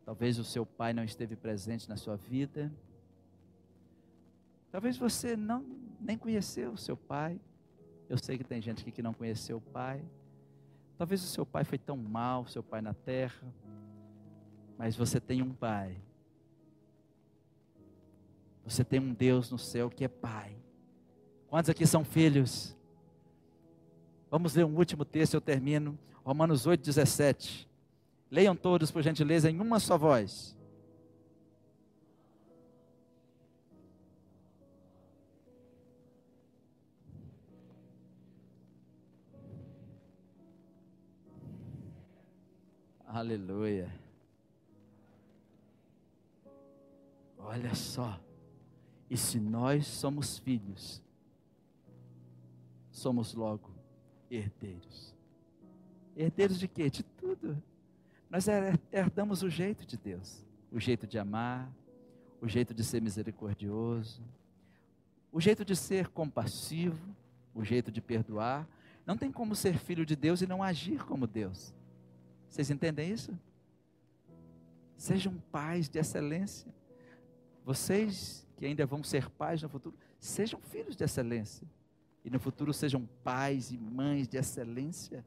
[0.05, 2.73] Talvez o seu pai não esteve presente na sua vida.
[4.71, 5.67] Talvez você não
[6.01, 7.41] nem conheceu o seu pai.
[8.09, 10.01] Eu sei que tem gente aqui que não conheceu o pai.
[10.97, 13.53] Talvez o seu pai foi tão mal, seu pai na terra.
[14.79, 16.01] Mas você tem um pai.
[18.65, 20.62] Você tem um Deus no céu que é pai.
[21.53, 22.75] Quantos aqui são filhos?
[24.31, 25.99] Vamos ler um último texto, eu termino.
[26.25, 27.69] Romanos 8, 17.
[28.31, 30.57] Leiam todos, por gentileza, em uma só voz.
[43.07, 43.93] Aleluia.
[47.37, 48.19] Olha só.
[49.11, 51.03] E se nós somos filhos,
[53.03, 53.71] somos logo
[54.31, 55.15] herdeiros.
[56.17, 56.89] Herdeiros de quê?
[56.89, 57.63] De tudo
[58.33, 58.47] nós
[58.91, 61.71] herdamos o jeito de Deus, o jeito de amar,
[62.41, 64.23] o jeito de ser misericordioso,
[65.31, 67.15] o jeito de ser compassivo,
[67.55, 68.67] o jeito de perdoar.
[69.05, 71.75] Não tem como ser filho de Deus e não agir como Deus.
[72.49, 73.39] Vocês entendem isso?
[74.97, 76.73] Sejam pais de excelência.
[77.67, 81.69] Vocês que ainda vão ser pais no futuro, sejam filhos de excelência.
[82.25, 85.25] E no futuro sejam pais e mães de excelência.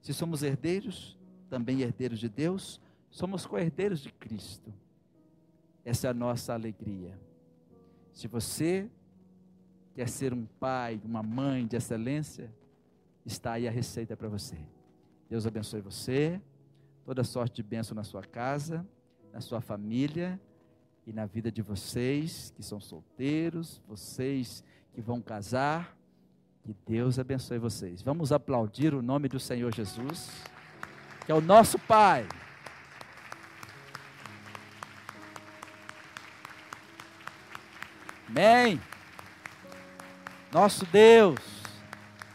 [0.00, 2.80] Se somos herdeiros, também herdeiros de Deus,
[3.10, 4.72] somos co-herdeiros de Cristo.
[5.84, 7.18] Essa é a nossa alegria.
[8.12, 8.88] Se você
[9.94, 12.52] quer ser um pai, uma mãe de excelência,
[13.24, 14.56] está aí a receita para você.
[15.28, 16.40] Deus abençoe você,
[17.04, 18.86] toda sorte de bênção na sua casa,
[19.32, 20.40] na sua família
[21.06, 25.96] e na vida de vocês que são solteiros, vocês que vão casar.
[26.62, 28.02] Que Deus abençoe vocês.
[28.02, 30.30] Vamos aplaudir o nome do Senhor Jesus,
[31.24, 32.26] que é o nosso Pai.
[38.28, 38.80] Amém.
[40.52, 41.40] Nosso Deus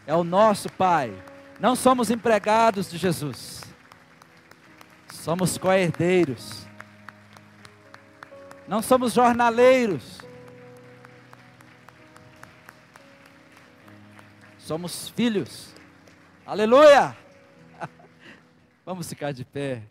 [0.06, 1.14] é o nosso Pai.
[1.60, 3.62] Não somos empregados de Jesus.
[5.10, 6.66] Somos co-herdeiros.
[8.68, 10.15] Não somos jornaleiros.
[14.66, 15.76] Somos filhos.
[16.44, 17.16] Aleluia!
[18.84, 19.84] Vamos ficar de pé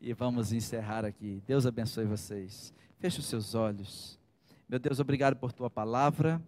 [0.00, 1.40] e vamos encerrar aqui.
[1.46, 2.74] Deus abençoe vocês.
[2.98, 4.18] Feche os seus olhos.
[4.68, 6.42] Meu Deus, obrigado por tua palavra.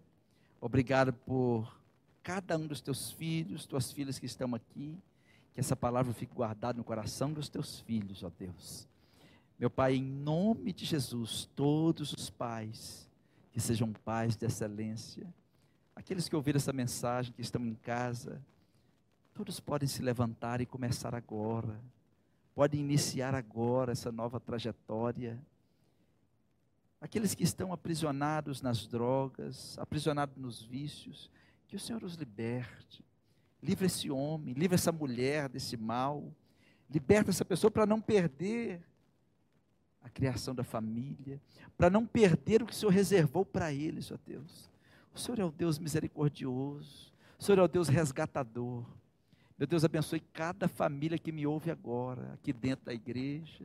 [0.61, 1.81] Obrigado por
[2.21, 4.99] cada um dos teus filhos, tuas filhas que estão aqui.
[5.55, 8.89] Que essa palavra fique guardada no coração dos teus filhos, ó Deus.
[9.57, 13.09] Meu Pai, em nome de Jesus, todos os pais,
[13.53, 15.33] que sejam pais de excelência,
[15.95, 18.41] aqueles que ouviram essa mensagem, que estão em casa,
[19.35, 21.81] todos podem se levantar e começar agora,
[22.55, 25.41] podem iniciar agora essa nova trajetória
[27.03, 31.29] aqueles que estão aprisionados nas drogas, aprisionados nos vícios,
[31.67, 33.05] que o Senhor os liberte.
[33.61, 36.33] Livre esse homem, livre essa mulher desse mal.
[36.89, 38.81] Liberta essa pessoa para não perder
[40.01, 41.41] a criação da família,
[41.77, 44.71] para não perder o que o Senhor reservou para eles, ó Deus.
[45.15, 48.85] O Senhor é o Deus misericordioso, o Senhor é o Deus resgatador.
[49.59, 53.65] Meu Deus, abençoe cada família que me ouve agora, aqui dentro da igreja,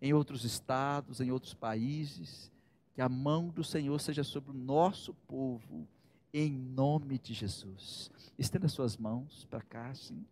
[0.00, 2.50] em outros estados, em outros países
[2.94, 5.88] que a mão do Senhor seja sobre o nosso povo,
[6.32, 8.10] em nome de Jesus.
[8.38, 10.24] Estenda suas mãos para cá, assim.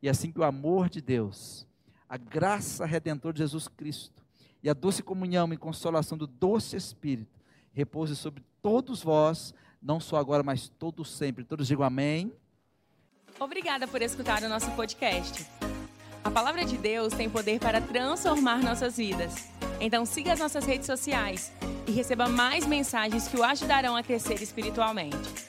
[0.00, 1.66] E assim que o amor de Deus,
[2.08, 4.24] a graça redentora de Jesus Cristo
[4.62, 7.38] e a doce comunhão e consolação do doce Espírito
[7.72, 11.44] repouse sobre todos vós, não só agora, mas todos sempre.
[11.44, 12.32] Todos digam amém.
[13.38, 15.46] Obrigada por escutar o nosso podcast.
[16.24, 19.48] A palavra de Deus tem poder para transformar nossas vidas.
[19.80, 21.52] Então siga as nossas redes sociais
[21.86, 25.48] e receba mais mensagens que o ajudarão a crescer espiritualmente.